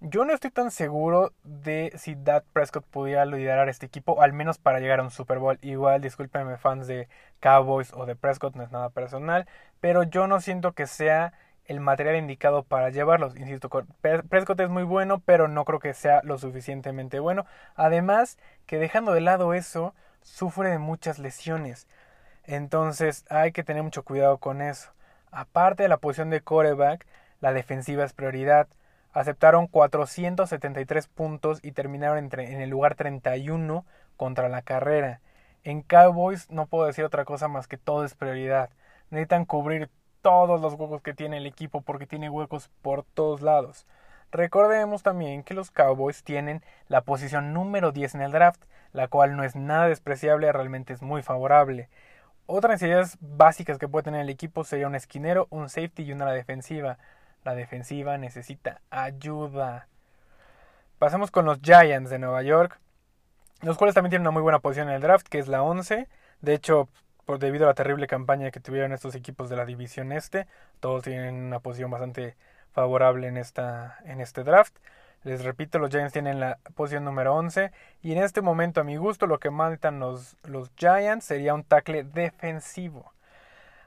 yo 0.00 0.24
no 0.24 0.32
estoy 0.32 0.50
tan 0.50 0.70
seguro 0.70 1.32
de 1.42 1.92
si 1.96 2.14
Dak 2.14 2.44
Prescott 2.52 2.84
pudiera 2.84 3.24
liderar 3.24 3.68
este 3.68 3.86
equipo, 3.86 4.22
al 4.22 4.32
menos 4.32 4.58
para 4.58 4.78
llegar 4.78 5.00
a 5.00 5.02
un 5.02 5.10
Super 5.10 5.40
Bowl. 5.40 5.58
Igual, 5.62 6.00
discúlpenme 6.00 6.56
fans 6.56 6.86
de 6.86 7.08
Cowboys 7.40 7.92
o 7.92 8.06
de 8.06 8.14
Prescott, 8.14 8.54
no 8.54 8.62
es 8.62 8.70
nada 8.70 8.90
personal, 8.90 9.48
pero 9.80 10.04
yo 10.04 10.28
no 10.28 10.40
siento 10.40 10.72
que 10.72 10.86
sea 10.86 11.32
el 11.66 11.80
material 11.80 12.16
indicado 12.16 12.62
para 12.62 12.90
llevarlos. 12.90 13.36
Insisto, 13.36 13.68
Prescott 14.00 14.60
es 14.60 14.68
muy 14.70 14.82
bueno, 14.82 15.20
pero 15.20 15.48
no 15.48 15.64
creo 15.64 15.80
que 15.80 15.94
sea 15.94 16.20
lo 16.24 16.38
suficientemente 16.38 17.20
bueno. 17.20 17.46
Además, 17.74 18.38
que 18.66 18.78
dejando 18.78 19.12
de 19.12 19.20
lado 19.20 19.54
eso, 19.54 19.94
sufre 20.22 20.70
de 20.70 20.78
muchas 20.78 21.18
lesiones. 21.18 21.86
Entonces 22.44 23.24
hay 23.30 23.52
que 23.52 23.64
tener 23.64 23.82
mucho 23.82 24.04
cuidado 24.04 24.38
con 24.38 24.60
eso. 24.60 24.92
Aparte 25.30 25.82
de 25.84 25.88
la 25.88 25.96
posición 25.96 26.30
de 26.30 26.40
coreback, 26.42 27.06
la 27.40 27.52
defensiva 27.52 28.04
es 28.04 28.12
prioridad 28.12 28.68
aceptaron 29.14 29.68
473 29.68 31.06
puntos 31.06 31.60
y 31.62 31.72
terminaron 31.72 32.30
en 32.32 32.60
el 32.60 32.68
lugar 32.68 32.96
31 32.96 33.86
contra 34.16 34.48
la 34.48 34.62
carrera. 34.62 35.20
En 35.62 35.82
Cowboys 35.82 36.50
no 36.50 36.66
puedo 36.66 36.86
decir 36.86 37.04
otra 37.04 37.24
cosa 37.24 37.48
más 37.48 37.68
que 37.68 37.78
todo 37.78 38.04
es 38.04 38.14
prioridad. 38.14 38.70
Necesitan 39.10 39.46
cubrir 39.46 39.88
todos 40.24 40.58
los 40.58 40.72
huecos 40.72 41.02
que 41.02 41.12
tiene 41.12 41.36
el 41.36 41.44
equipo 41.44 41.82
porque 41.82 42.06
tiene 42.06 42.30
huecos 42.30 42.70
por 42.80 43.02
todos 43.02 43.42
lados. 43.42 43.86
Recordemos 44.32 45.02
también 45.02 45.42
que 45.42 45.52
los 45.52 45.70
Cowboys 45.70 46.24
tienen 46.24 46.62
la 46.88 47.02
posición 47.02 47.52
número 47.52 47.92
10 47.92 48.14
en 48.14 48.22
el 48.22 48.32
draft, 48.32 48.62
la 48.94 49.06
cual 49.08 49.36
no 49.36 49.44
es 49.44 49.54
nada 49.54 49.86
despreciable, 49.86 50.50
realmente 50.50 50.94
es 50.94 51.02
muy 51.02 51.20
favorable. 51.20 51.90
Otras 52.46 52.70
necesidades 52.72 53.18
básicas 53.20 53.76
que 53.76 53.86
puede 53.86 54.04
tener 54.04 54.22
el 54.22 54.30
equipo 54.30 54.64
sería 54.64 54.86
un 54.86 54.94
esquinero, 54.94 55.46
un 55.50 55.68
safety 55.68 56.04
y 56.04 56.12
una 56.12 56.32
defensiva. 56.32 56.96
La 57.44 57.54
defensiva 57.54 58.16
necesita 58.16 58.80
ayuda. 58.88 59.88
Pasamos 60.98 61.30
con 61.30 61.44
los 61.44 61.60
Giants 61.60 62.08
de 62.08 62.18
Nueva 62.18 62.42
York, 62.42 62.80
los 63.60 63.76
cuales 63.76 63.94
también 63.94 64.12
tienen 64.12 64.26
una 64.26 64.30
muy 64.30 64.42
buena 64.42 64.60
posición 64.60 64.88
en 64.88 64.94
el 64.94 65.02
draft, 65.02 65.28
que 65.28 65.38
es 65.38 65.48
la 65.48 65.62
11. 65.62 66.08
De 66.40 66.54
hecho, 66.54 66.88
por 67.24 67.38
debido 67.38 67.64
a 67.64 67.68
la 67.68 67.74
terrible 67.74 68.06
campaña 68.06 68.50
que 68.50 68.60
tuvieron 68.60 68.92
estos 68.92 69.14
equipos 69.14 69.48
de 69.48 69.56
la 69.56 69.64
división 69.64 70.12
este, 70.12 70.46
todos 70.80 71.04
tienen 71.04 71.34
una 71.34 71.60
posición 71.60 71.90
bastante 71.90 72.36
favorable 72.72 73.28
en, 73.28 73.36
esta, 73.36 73.98
en 74.04 74.20
este 74.20 74.44
draft. 74.44 74.74
Les 75.22 75.42
repito, 75.42 75.78
los 75.78 75.90
Giants 75.90 76.12
tienen 76.12 76.38
la 76.38 76.58
posición 76.74 77.04
número 77.04 77.34
11 77.34 77.72
y 78.02 78.12
en 78.12 78.22
este 78.22 78.42
momento 78.42 78.82
a 78.82 78.84
mi 78.84 78.96
gusto 78.96 79.26
lo 79.26 79.38
que 79.38 79.50
mandan 79.50 79.98
los, 79.98 80.36
los 80.42 80.70
Giants 80.76 81.24
sería 81.24 81.54
un 81.54 81.64
tackle 81.64 82.04
defensivo. 82.04 83.14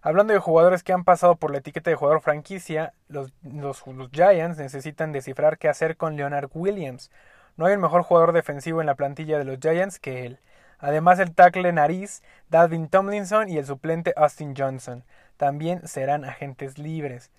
Hablando 0.02 0.34
de 0.34 0.40
jugadores 0.40 0.84
que 0.84 0.94
han 0.94 1.04
pasado 1.04 1.36
por 1.36 1.52
la 1.52 1.58
etiqueta 1.58 1.90
de 1.90 1.96
jugador 1.96 2.22
franquicia, 2.22 2.94
los, 3.08 3.34
los, 3.44 3.84
Giants 4.12 4.58
necesitan 4.58 5.12
descifrar 5.12 5.58
qué 5.58 5.70
hacer 5.70 5.98
con 5.98 6.16
Leonard 6.16 6.50
Williams. 6.54 7.12
No 7.56 7.66
hay 7.66 7.76
un 7.76 7.82
mejor 7.82 8.04
jugador 8.04 8.32
defensivo 8.32 8.80
en 8.80 8.88
la 8.88 8.96
plantilla 8.96 9.38
de 9.38 9.44
los 9.44 9.60
Giants 9.60 10.00
que 10.00 10.26
él. 10.26 10.40
Además, 10.80 11.20
el 11.20 11.34
tackle 11.34 11.72
nariz, 11.74 12.22
Dalvin 12.50 12.88
Tomlinson 12.88 13.50
y 13.50 13.58
el 13.58 13.66
suplente 13.66 14.14
Austin 14.16 14.54
Johnson 14.56 15.04
también 15.38 15.88
serán 15.88 16.26
agentes 16.26 16.78
libres. 16.78 17.32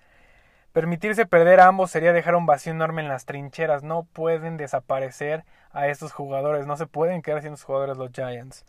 Permitirse 0.73 1.25
perder 1.25 1.59
a 1.59 1.67
ambos 1.67 1.89
sería 1.89 2.13
dejar 2.13 2.35
un 2.35 2.45
vacío 2.45 2.71
enorme 2.71 3.01
en 3.01 3.07
las 3.07 3.25
trincheras. 3.25 3.81
No 3.81 4.03
pueden 4.03 4.57
desaparecer 4.57 5.43
a 5.71 5.87
estos 5.87 6.11
jugadores, 6.13 6.67
no 6.67 6.77
se 6.77 6.85
pueden 6.85 7.21
quedar 7.21 7.41
sin 7.41 7.51
los 7.51 7.63
jugadores 7.63 7.97
los 7.97 8.11
Giants. 8.11 8.65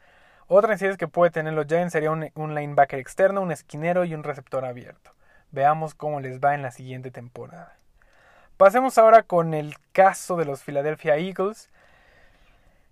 Otra 0.46 0.70
necesidad 0.70 0.96
que 0.96 1.08
puede 1.08 1.30
tener 1.30 1.52
los 1.52 1.66
Giants 1.66 1.92
sería 1.92 2.10
un, 2.10 2.54
linebacker 2.54 2.98
externo, 2.98 3.42
un 3.42 3.52
esquinero 3.52 4.04
y 4.04 4.14
un 4.14 4.24
receptor 4.24 4.64
abierto. 4.64 5.12
Veamos 5.52 5.94
cómo 5.94 6.20
les 6.20 6.40
va 6.40 6.54
en 6.54 6.62
la 6.62 6.70
siguiente 6.70 7.10
temporada. 7.10 7.76
Pasemos 8.56 8.98
ahora 8.98 9.22
con 9.22 9.52
el 9.54 9.76
caso 9.92 10.36
de 10.36 10.46
los 10.46 10.62
Philadelphia 10.62 11.16
Eagles, 11.16 11.70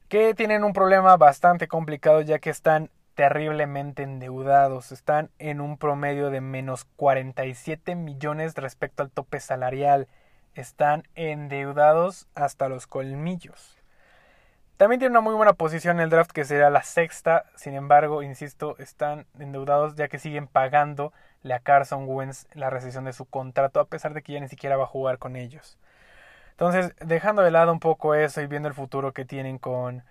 que 0.09 0.35
tienen 0.35 0.65
un 0.65 0.73
problema 0.73 1.17
bastante 1.17 1.69
complicado 1.69 2.23
ya 2.23 2.39
que 2.39 2.51
están 2.51 2.91
terriblemente 3.15 4.03
endeudados. 4.03 4.93
Están 4.93 5.31
en 5.39 5.61
un 5.61 5.77
promedio 5.77 6.31
de 6.31 6.41
menos 6.41 6.85
47 6.97 7.95
millones 7.95 8.55
respecto 8.55 9.03
al 9.03 9.11
tope 9.11 9.41
salarial. 9.41 10.09
Están 10.55 11.03
endeudados 11.15 12.27
hasta 12.35 12.69
los 12.69 12.87
colmillos. 12.87 13.77
También 14.79 15.01
tiene 15.01 15.11
una 15.11 15.21
muy 15.21 15.35
buena 15.35 15.55
posición 15.55 15.99
en 15.99 16.05
el 16.05 16.11
draft 16.11 16.31
que 16.31 16.45
será 16.45 16.71
la 16.71 16.85
sexta. 16.85 17.45
Sin 17.57 17.75
embargo, 17.75 18.23
insisto, 18.23 18.77
están 18.79 19.27
endeudados 19.39 19.97
ya 19.97 20.09
que 20.09 20.21
siguen 20.21 20.47
pagando 20.47 21.13
a 21.51 21.59
Carson 21.59 22.05
Wentz 22.07 22.47
la 22.55 22.71
recesión 22.71 23.05
de 23.05 23.13
su 23.13 23.25
contrato 23.25 23.81
a 23.81 23.87
pesar 23.87 24.15
de 24.15 24.23
que 24.23 24.35
ya 24.35 24.41
ni 24.41 24.49
siquiera 24.49 24.77
va 24.77 24.85
a 24.85 24.87
jugar 24.87 25.19
con 25.19 25.37
ellos. 25.37 25.79
Entonces, 26.59 26.93
dejando 27.01 27.43
de 27.43 27.53
lado 27.53 27.73
un 27.73 27.81
poco 27.81 28.15
eso 28.15 28.41
y 28.41 28.47
viendo 28.49 28.69
el 28.69 28.75
futuro 28.75 29.13
que 29.13 29.25
tienen 29.25 29.59
con, 29.59 30.03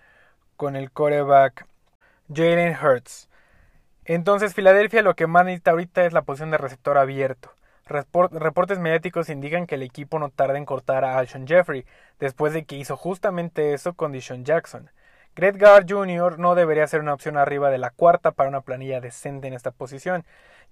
con 0.56 0.76
el 0.76 0.92
coreback 0.92 1.68
Jalen 2.34 2.78
Hurts. 2.82 3.30
Entonces, 4.06 4.56
Filadelfia 4.56 5.02
lo 5.02 5.16
que 5.16 5.28
más 5.28 5.46
necesita 5.46 5.72
ahorita 5.72 6.06
es 6.06 6.14
la 6.14 6.24
posición 6.24 6.52
de 6.52 6.58
receptor 6.58 6.98
abierto 6.98 7.52
reportes 7.88 8.80
mediáticos 8.80 9.30
indican 9.30 9.66
que 9.66 9.76
el 9.76 9.84
equipo 9.84 10.20
no 10.20 10.30
tarda 10.30 10.58
en 10.58 10.66
cortar 10.66 11.06
a 11.06 11.18
Alshon 11.18 11.48
Jeffrey, 11.48 11.86
después 12.20 12.54
de 12.54 12.66
que 12.66 12.76
hizo 12.76 12.98
justamente 12.98 13.74
eso 13.74 13.94
con 13.94 14.12
Dishon 14.12 14.46
Jackson. 14.46 14.90
Greg 15.38 15.56
Gard 15.56 15.86
Jr. 15.88 16.40
no 16.40 16.56
debería 16.56 16.88
ser 16.88 17.00
una 17.02 17.14
opción 17.14 17.38
arriba 17.38 17.70
de 17.70 17.78
la 17.78 17.92
cuarta 17.92 18.32
para 18.32 18.50
una 18.50 18.62
planilla 18.62 19.02
decente 19.02 19.48
en 19.48 19.54
esta 19.54 19.70
posición. 19.70 20.26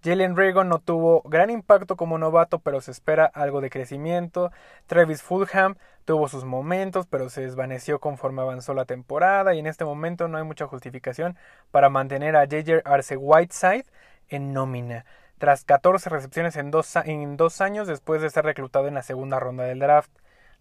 Jalen 0.03 0.35
Reagan 0.35 0.69
no 0.69 0.79
tuvo 0.79 1.21
gran 1.21 1.51
impacto 1.51 1.95
como 1.95 2.17
novato, 2.17 2.57
pero 2.57 2.81
se 2.81 2.89
espera 2.89 3.25
algo 3.27 3.61
de 3.61 3.69
crecimiento. 3.69 4.51
Travis 4.87 5.21
Fulham 5.21 5.75
tuvo 6.03 6.27
sus 6.27 6.45
momentos, 6.45 7.05
pero 7.05 7.29
se 7.29 7.41
desvaneció 7.41 7.99
conforme 7.99 8.41
avanzó 8.41 8.73
la 8.73 8.85
temporada 8.85 9.53
y 9.53 9.59
en 9.59 9.67
este 9.67 9.85
momento 9.85 10.27
no 10.27 10.39
hay 10.39 10.43
mucha 10.43 10.65
justificación 10.65 11.37
para 11.69 11.89
mantener 11.89 12.35
a 12.35 12.45
J.J. 12.45 12.81
Arce 12.85 13.17
Whiteside 13.17 13.85
en 14.29 14.51
nómina 14.51 15.05
tras 15.37 15.63
14 15.63 16.09
recepciones 16.09 16.55
en 16.55 16.71
dos, 16.71 16.95
en 16.95 17.37
dos 17.37 17.61
años 17.61 17.87
después 17.87 18.19
de 18.19 18.31
ser 18.31 18.45
reclutado 18.45 18.87
en 18.87 18.95
la 18.95 19.03
segunda 19.03 19.39
ronda 19.39 19.65
del 19.65 19.77
draft. 19.77 20.09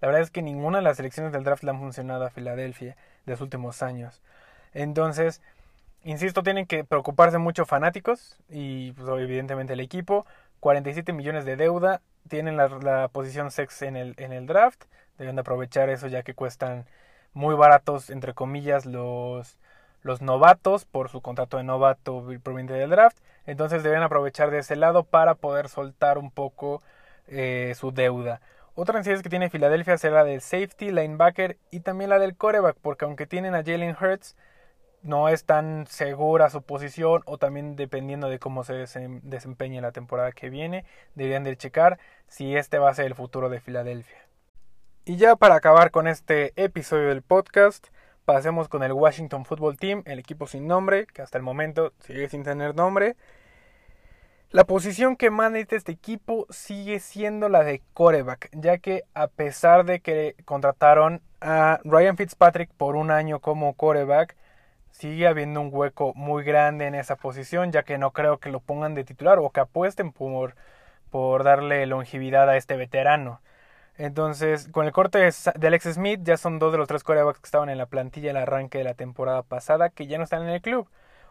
La 0.03 0.09
verdad 0.09 0.21
es 0.21 0.31
que 0.31 0.43
ninguna 0.43 0.79
de 0.79 0.85
las 0.85 0.99
selecciones 0.99 1.33
del 1.33 1.45
draft 1.45 1.63
le 1.63 1.71
han 1.71 1.79
funcionado 1.79 2.27
a 2.27 2.31
Filadelfia 2.31 2.99
de 3.27 3.33
los 3.33 3.41
últimos 3.41 3.83
años. 3.83 4.23
Entonces, 4.73 5.41
insisto, 6.03 6.43
tienen 6.43 6.67
que 6.67 6.85
preocuparse 6.85 7.39
mucho 7.39 7.67
fanáticos 7.67 8.39
y 8.49 8.93
pues, 8.93 9.09
evidentemente 9.09 9.75
el 9.75 9.81
equipo 9.81 10.27
47 10.65 11.13
millones 11.13 11.45
de 11.45 11.57
deuda, 11.57 12.01
tienen 12.27 12.57
la, 12.57 13.09
posición 13.13 13.51
sex 13.51 13.83
en 13.83 13.97
el, 13.97 14.15
en 14.17 14.33
el 14.33 14.47
draft, 14.47 14.85
deben 15.19 15.37
de 15.37 15.41
aprovechar 15.41 15.91
eso 15.91 16.07
ya 16.07 16.23
que 16.23 16.33
cuestan 16.33 16.87
muy 17.35 17.55
baratos, 17.55 18.09
entre 18.09 18.33
comillas, 18.33 18.87
los, 18.87 19.59
los 20.03 20.23
novatos 20.23 20.87
por 20.87 21.11
su 21.11 21.21
contrato 21.21 21.59
de 21.59 21.65
novato 21.65 22.25
proveniente 22.43 22.73
del 22.73 22.89
draft. 22.89 23.19
Entonces 23.47 23.83
deben 23.83 24.03
aprovechar 24.03 24.51
de 24.51 24.61
ese 24.61 24.75
lado 24.75 25.05
para 25.05 25.35
poder 25.35 25.69
soltar 25.69 26.17
un 26.17 26.31
poco 26.31 26.83
eh, 27.27 27.75
su 27.77 27.93
deuda. 27.93 28.41
Otra 28.77 28.99
necesidad 28.99 29.23
que 29.23 29.29
tiene 29.29 29.51
Filadelfia 29.51 29.97
será 29.99 30.17
la 30.17 30.25
del 30.25 30.41
safety, 30.41 30.91
linebacker 30.91 31.59
y 31.71 31.81
también 31.81 32.11
la 32.11 32.19
del 32.19 32.37
coreback, 32.37 32.77
porque 32.83 33.05
aunque 33.05 33.27
tienen 33.27 33.55
a 33.55 33.63
Jalen 33.63 33.97
Hurts, 34.01 34.37
no 35.03 35.29
es 35.29 35.45
tan 35.45 35.87
segura 35.87 36.51
su 36.51 36.63
posición 36.63 37.23
o 37.27 37.39
también 37.39 37.77
dependiendo 37.77 38.29
de 38.29 38.39
cómo 38.39 38.65
se 38.65 38.87
desempeñe 39.23 39.81
la 39.81 39.93
temporada 39.93 40.33
que 40.33 40.51
viene, 40.51 40.85
deberían 41.15 41.45
de 41.45 41.57
checar 41.57 41.99
si 42.27 42.57
este 42.57 42.79
va 42.79 42.91
a 42.91 42.95
ser 42.95 43.07
el 43.07 43.15
futuro 43.15 43.49
de 43.49 43.61
Filadelfia. 43.61 44.27
Y 45.05 45.17
ya 45.17 45.37
para 45.37 45.57
acabar 45.57 45.91
con 45.91 46.09
este 46.09 46.53
episodio 46.57 47.09
del 47.09 47.23
podcast, 47.23 47.89
pasemos 48.25 48.69
con 48.69 48.83
el 48.83 48.93
Washington 48.93 49.45
Football 49.45 49.77
Team, 49.77 50.03
el 50.07 50.19
equipo 50.19 50.47
sin 50.47 50.67
nombre, 50.67 51.07
que 51.07 51.23
hasta 51.23 51.39
el 51.39 51.45
momento 51.45 51.93
sigue 52.01 52.29
sin 52.29 52.43
tener 52.43 52.75
nombre. 52.75 53.15
La 54.55 54.63
posición 54.63 55.17
que 55.17 55.31
más 55.31 55.53
este 55.53 55.91
equipo 55.91 56.47
sigue 56.49 57.01
siendo 57.01 57.49
la 57.49 57.65
de 57.65 57.83
coreback, 57.93 58.51
ya 58.53 58.79
que 58.79 59.03
a 59.13 59.27
pesar 59.27 59.85
de 59.85 59.99
que 59.99 60.37
contrataron 60.45 61.23
a 61.41 61.81
Ryan 61.83 62.17
Fitzpatrick 62.17 62.71
por 62.71 62.95
un 62.95 63.11
año 63.11 63.41
como 63.41 63.75
coreback, 63.75 64.37
sigue 64.93 65.27
habiendo 65.27 65.61
un 65.61 65.71
hueco 65.73 66.13
muy 66.15 66.45
grande 66.45 66.87
en 66.87 66.95
esa 66.95 67.17
posición, 67.17 67.73
ya 67.73 67.83
que 67.83 67.99
no 67.99 68.13
creo 68.13 68.39
que 68.39 68.53
lo 68.53 68.61
pongan 68.61 68.95
de 68.95 69.03
titular 69.03 69.41
o 69.41 69.51
que 69.51 69.59
apuesten 69.59 70.13
por, 70.13 70.55
por 71.11 71.43
darle 71.43 71.85
longevidad 71.87 72.49
a 72.49 72.57
este 72.57 72.77
veterano. 72.77 73.41
Entonces, 73.99 74.69
con 74.69 74.87
el 74.87 74.93
corte 74.93 75.19
de 75.19 75.67
Alex 75.67 75.95
Smith, 75.95 76.21
ya 76.23 76.37
son 76.37 76.61
dos 76.61 76.71
de 76.71 76.79
los 76.79 76.87
tres 76.87 77.03
corebacks 77.03 77.41
que 77.41 77.47
estaban 77.47 77.71
en 77.71 77.79
la 77.79 77.87
plantilla 77.87 78.31
el 78.31 78.37
arranque 78.37 78.79
de 78.79 78.85
la 78.85 78.95
temporada 78.95 79.43
pasada 79.43 79.91
que 79.91 80.07
ya 80.07 80.17
no 80.17 80.23
están 80.23 80.45
en 80.45 80.51
el 80.51 80.63
club, 80.63 80.89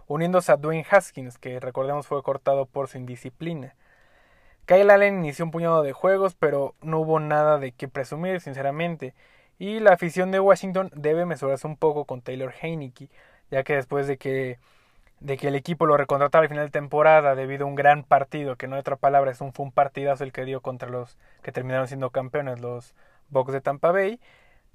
uniéndose 0.07 0.51
a 0.51 0.57
Dwayne 0.57 0.85
Haskins, 0.89 1.37
que 1.37 1.59
recordemos 1.59 2.07
fue 2.07 2.21
cortado 2.23 2.65
por 2.65 2.87
su 2.87 2.97
indisciplina. 2.97 3.75
Kyle 4.65 4.89
Allen 4.91 5.19
inició 5.19 5.45
un 5.45 5.51
puñado 5.51 5.83
de 5.83 5.93
juegos, 5.93 6.35
pero 6.35 6.75
no 6.81 6.99
hubo 6.99 7.19
nada 7.19 7.57
de 7.57 7.73
qué 7.73 7.87
presumir, 7.87 8.39
sinceramente. 8.39 9.13
Y 9.59 9.79
la 9.79 9.93
afición 9.93 10.31
de 10.31 10.39
Washington 10.39 10.89
debe 10.95 11.25
mesurarse 11.25 11.67
un 11.67 11.77
poco 11.77 12.05
con 12.05 12.21
Taylor 12.21 12.53
Heineke, 12.61 13.09
ya 13.51 13.63
que 13.63 13.75
después 13.75 14.07
de 14.07 14.17
que 14.17 14.59
de 15.23 15.37
que 15.37 15.47
el 15.47 15.55
equipo 15.55 15.85
lo 15.85 15.95
recontratara 15.95 16.43
al 16.43 16.49
final 16.49 16.65
de 16.65 16.71
temporada 16.71 17.33
debido 17.33 17.65
a 17.65 17.69
un 17.69 17.75
gran 17.75 18.03
partido, 18.03 18.57
que 18.57 18.67
no 18.67 18.75
hay 18.75 18.81
otra 18.81 18.97
palabra, 18.97 19.31
es 19.31 19.39
un, 19.39 19.53
fue 19.53 19.65
un 19.65 19.71
partidazo 19.71 20.25
el 20.25 20.33
que 20.33 20.43
dio 20.43 20.59
contra 20.61 20.89
los 20.89 21.17
que 21.41 21.53
terminaron 21.53 21.87
siendo 21.87 22.09
campeones, 22.09 22.59
los 22.59 22.93
Bucks 23.29 23.53
de 23.53 23.61
Tampa 23.61 23.91
Bay. 23.93 24.19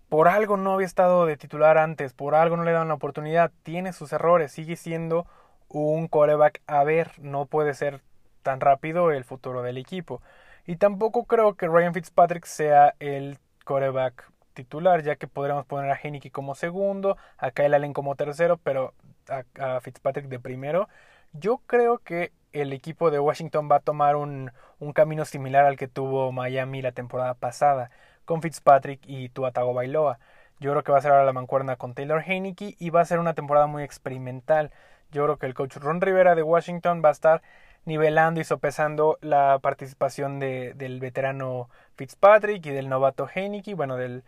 Por 0.08 0.28
algo 0.28 0.56
no 0.56 0.72
había 0.74 0.86
estado 0.86 1.26
de 1.26 1.36
titular 1.36 1.76
antes, 1.76 2.14
por 2.14 2.34
algo 2.34 2.56
no 2.56 2.64
le 2.64 2.72
dan 2.72 2.88
la 2.88 2.94
oportunidad, 2.94 3.52
tiene 3.62 3.92
sus 3.92 4.12
errores, 4.12 4.52
sigue 4.52 4.76
siendo 4.76 5.26
un 5.68 6.08
coreback 6.08 6.62
a 6.66 6.82
ver, 6.84 7.12
no 7.18 7.46
puede 7.46 7.74
ser 7.74 8.00
tan 8.42 8.60
rápido 8.60 9.10
el 9.10 9.24
futuro 9.24 9.62
del 9.62 9.76
equipo. 9.76 10.22
Y 10.66 10.76
tampoco 10.76 11.24
creo 11.24 11.54
que 11.54 11.66
Ryan 11.68 11.94
Fitzpatrick 11.94 12.44
sea 12.46 12.94
el 13.00 13.38
coreback 13.64 14.30
titular, 14.54 15.02
ya 15.02 15.16
que 15.16 15.28
podríamos 15.28 15.66
poner 15.66 15.90
a 15.90 15.98
Heineke 16.02 16.30
como 16.30 16.54
segundo, 16.54 17.16
a 17.36 17.50
Kyle 17.50 17.74
Allen 17.74 17.92
como 17.92 18.16
tercero, 18.16 18.56
pero 18.56 18.94
a, 19.28 19.80
Fitzpatrick 19.80 20.26
de 20.26 20.40
primero. 20.40 20.88
Yo 21.32 21.58
creo 21.66 21.98
que 21.98 22.32
el 22.52 22.72
equipo 22.72 23.10
de 23.10 23.20
Washington 23.20 23.68
va 23.70 23.76
a 23.76 23.80
tomar 23.80 24.16
un, 24.16 24.52
un, 24.78 24.92
camino 24.92 25.24
similar 25.24 25.66
al 25.66 25.76
que 25.76 25.86
tuvo 25.86 26.32
Miami 26.32 26.82
la 26.82 26.92
temporada 26.92 27.34
pasada, 27.34 27.90
con 28.28 28.42
Fitzpatrick 28.42 29.00
y 29.06 29.30
Tua 29.30 29.52
Tagovailoa. 29.52 30.18
Yo 30.60 30.72
creo 30.72 30.84
que 30.84 30.92
va 30.92 30.98
a 30.98 31.00
ser 31.00 31.12
ahora 31.12 31.24
la 31.24 31.32
mancuerna 31.32 31.76
con 31.76 31.94
Taylor 31.94 32.22
Heineke 32.22 32.76
y 32.78 32.90
va 32.90 33.00
a 33.00 33.06
ser 33.06 33.20
una 33.20 33.32
temporada 33.32 33.66
muy 33.66 33.82
experimental. 33.82 34.70
Yo 35.10 35.24
creo 35.24 35.38
que 35.38 35.46
el 35.46 35.54
coach 35.54 35.76
Ron 35.76 36.02
Rivera 36.02 36.34
de 36.34 36.42
Washington 36.42 37.00
va 37.02 37.08
a 37.08 37.12
estar 37.12 37.42
nivelando 37.86 38.38
y 38.38 38.44
sopesando 38.44 39.16
la 39.22 39.58
participación 39.60 40.40
de, 40.40 40.74
del 40.74 41.00
veterano 41.00 41.70
Fitzpatrick 41.96 42.66
y 42.66 42.70
del 42.70 42.90
novato 42.90 43.26
Heineke, 43.34 43.74
bueno, 43.74 43.96
del 43.96 44.24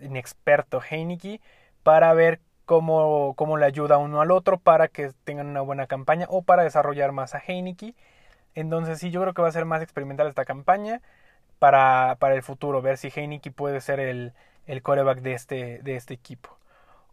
inexperto 0.00 0.80
Heineke, 0.80 1.42
para 1.82 2.14
ver 2.14 2.40
cómo, 2.64 3.34
cómo 3.36 3.58
le 3.58 3.66
ayuda 3.66 3.98
uno 3.98 4.22
al 4.22 4.30
otro 4.30 4.58
para 4.58 4.88
que 4.88 5.12
tengan 5.24 5.48
una 5.48 5.60
buena 5.60 5.86
campaña 5.86 6.26
o 6.30 6.40
para 6.40 6.62
desarrollar 6.62 7.12
más 7.12 7.34
a 7.34 7.42
Heineke. 7.46 7.94
Entonces 8.54 9.00
sí, 9.00 9.10
yo 9.10 9.20
creo 9.20 9.34
que 9.34 9.42
va 9.42 9.48
a 9.48 9.52
ser 9.52 9.66
más 9.66 9.82
experimental 9.82 10.28
esta 10.28 10.46
campaña 10.46 11.02
para, 11.64 12.16
para 12.16 12.34
el 12.34 12.42
futuro, 12.42 12.82
ver 12.82 12.98
si 12.98 13.08
Heineke 13.08 13.50
puede 13.50 13.80
ser 13.80 13.98
el, 13.98 14.34
el 14.66 14.82
coreback 14.82 15.20
de 15.22 15.32
este, 15.32 15.80
de 15.82 15.96
este 15.96 16.12
equipo. 16.12 16.58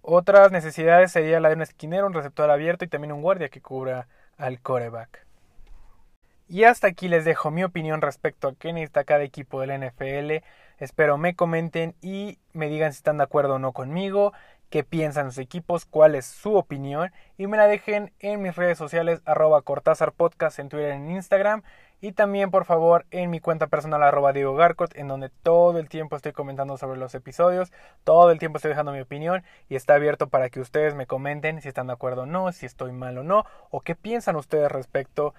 Otras 0.01 0.51
necesidades 0.51 1.13
sería 1.13 1.39
la 1.39 1.47
de 1.47 1.55
un 1.55 1.61
esquinero, 1.61 2.05
un 2.05 2.13
receptor 2.13 2.51
abierto 2.51 2.83
y 2.83 2.89
también 2.89 3.13
un 3.13 3.21
guardia 3.21 3.47
que 3.47 3.61
cubra 3.61 4.09
al 4.37 4.59
coreback. 4.59 5.25
Y 6.49 6.65
hasta 6.65 6.87
aquí 6.87 7.07
les 7.07 7.23
dejo 7.23 7.49
mi 7.49 7.63
opinión 7.63 8.01
respecto 8.01 8.49
a 8.49 8.55
qué 8.55 8.73
necesita 8.73 9.05
cada 9.05 9.23
equipo 9.23 9.61
del 9.61 9.87
NFL. 9.87 10.43
Espero 10.79 11.17
me 11.17 11.33
comenten 11.33 11.95
y 12.01 12.37
me 12.51 12.67
digan 12.67 12.91
si 12.91 12.97
están 12.97 13.19
de 13.19 13.23
acuerdo 13.23 13.53
o 13.53 13.59
no 13.59 13.71
conmigo 13.71 14.33
qué 14.69 14.83
piensan 14.83 15.27
los 15.27 15.37
equipos, 15.37 15.85
cuál 15.85 16.15
es 16.15 16.25
su 16.25 16.55
opinión 16.55 17.11
y 17.37 17.47
me 17.47 17.55
la 17.57 17.67
dejen 17.67 18.11
en 18.19 18.41
mis 18.41 18.55
redes 18.55 18.77
sociales 18.77 19.21
arroba 19.25 19.61
Cortázar 19.61 20.11
Podcast 20.11 20.59
en 20.59 20.67
Twitter 20.69 20.93
y 20.93 20.97
en 20.97 21.11
Instagram 21.11 21.63
y 22.01 22.11
también 22.13 22.51
por 22.51 22.65
favor 22.65 23.05
en 23.11 23.29
mi 23.29 23.39
cuenta 23.39 23.67
personal 23.67 24.03
arroba 24.03 24.33
Diego 24.33 24.55
Garcot 24.55 24.95
en 24.97 25.07
donde 25.07 25.29
todo 25.29 25.79
el 25.79 25.87
tiempo 25.87 26.15
estoy 26.15 26.33
comentando 26.33 26.77
sobre 26.77 26.99
los 26.99 27.15
episodios, 27.15 27.71
todo 28.03 28.31
el 28.31 28.39
tiempo 28.39 28.57
estoy 28.57 28.69
dejando 28.69 28.91
mi 28.91 28.99
opinión 28.99 29.43
y 29.69 29.75
está 29.75 29.93
abierto 29.93 30.27
para 30.27 30.49
que 30.49 30.59
ustedes 30.59 30.95
me 30.95 31.05
comenten 31.05 31.61
si 31.61 31.67
están 31.67 31.87
de 31.87 31.93
acuerdo 31.93 32.23
o 32.23 32.25
no, 32.25 32.51
si 32.51 32.65
estoy 32.65 32.91
mal 32.91 33.17
o 33.19 33.23
no 33.23 33.45
o 33.69 33.81
qué 33.81 33.95
piensan 33.95 34.35
ustedes 34.35 34.71
respecto 34.71 35.33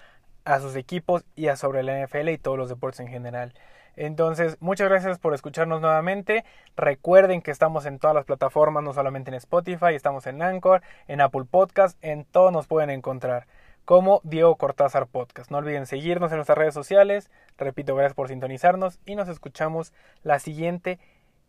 a 0.45 0.59
sus 0.59 0.75
equipos 0.75 1.25
y 1.35 1.47
a 1.47 1.55
sobre 1.55 1.83
la 1.83 2.03
NFL 2.03 2.29
y 2.29 2.37
todos 2.37 2.57
los 2.57 2.69
deportes 2.69 3.01
en 3.01 3.07
general. 3.07 3.53
Entonces, 3.95 4.57
muchas 4.59 4.89
gracias 4.89 5.19
por 5.19 5.33
escucharnos 5.33 5.79
nuevamente. 5.79 6.43
Recuerden 6.75 7.41
que 7.41 7.51
estamos 7.51 7.85
en 7.85 7.99
todas 7.99 8.15
las 8.15 8.25
plataformas, 8.25 8.83
no 8.83 8.93
solamente 8.93 9.29
en 9.29 9.35
Spotify, 9.35 9.93
estamos 9.93 10.25
en 10.25 10.41
Anchor, 10.41 10.81
en 11.07 11.21
Apple 11.21 11.45
Podcast, 11.49 11.97
en 12.03 12.25
todo 12.25 12.51
nos 12.51 12.65
pueden 12.67 12.89
encontrar 12.89 13.45
como 13.85 14.21
Diego 14.23 14.55
Cortázar 14.55 15.07
Podcast. 15.07 15.51
No 15.51 15.57
olviden 15.57 15.85
seguirnos 15.85 16.31
en 16.31 16.37
nuestras 16.37 16.57
redes 16.57 16.73
sociales. 16.73 17.29
Repito, 17.57 17.95
gracias 17.95 18.13
por 18.13 18.29
sintonizarnos 18.29 18.99
y 19.05 19.15
nos 19.15 19.27
escuchamos 19.27 19.93
la 20.23 20.39
siguiente 20.39 20.99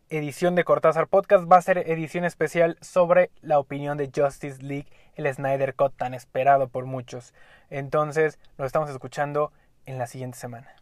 edición 0.09 0.55
de 0.55 0.63
Cortázar 0.63 1.07
Podcast. 1.07 1.51
Va 1.51 1.57
a 1.57 1.61
ser 1.61 1.77
edición 1.89 2.25
especial 2.25 2.77
sobre 2.81 3.31
la 3.41 3.59
opinión 3.59 3.97
de 3.97 4.11
Justice 4.13 4.61
League, 4.61 4.87
el 5.15 5.33
Snyder 5.33 5.75
Cut 5.75 5.95
tan 5.95 6.13
esperado 6.13 6.67
por 6.67 6.85
muchos. 6.85 7.33
Entonces, 7.69 8.39
nos 8.57 8.67
estamos 8.67 8.89
escuchando 8.89 9.51
en 9.85 9.97
la 9.97 10.07
siguiente 10.07 10.37
semana. 10.37 10.75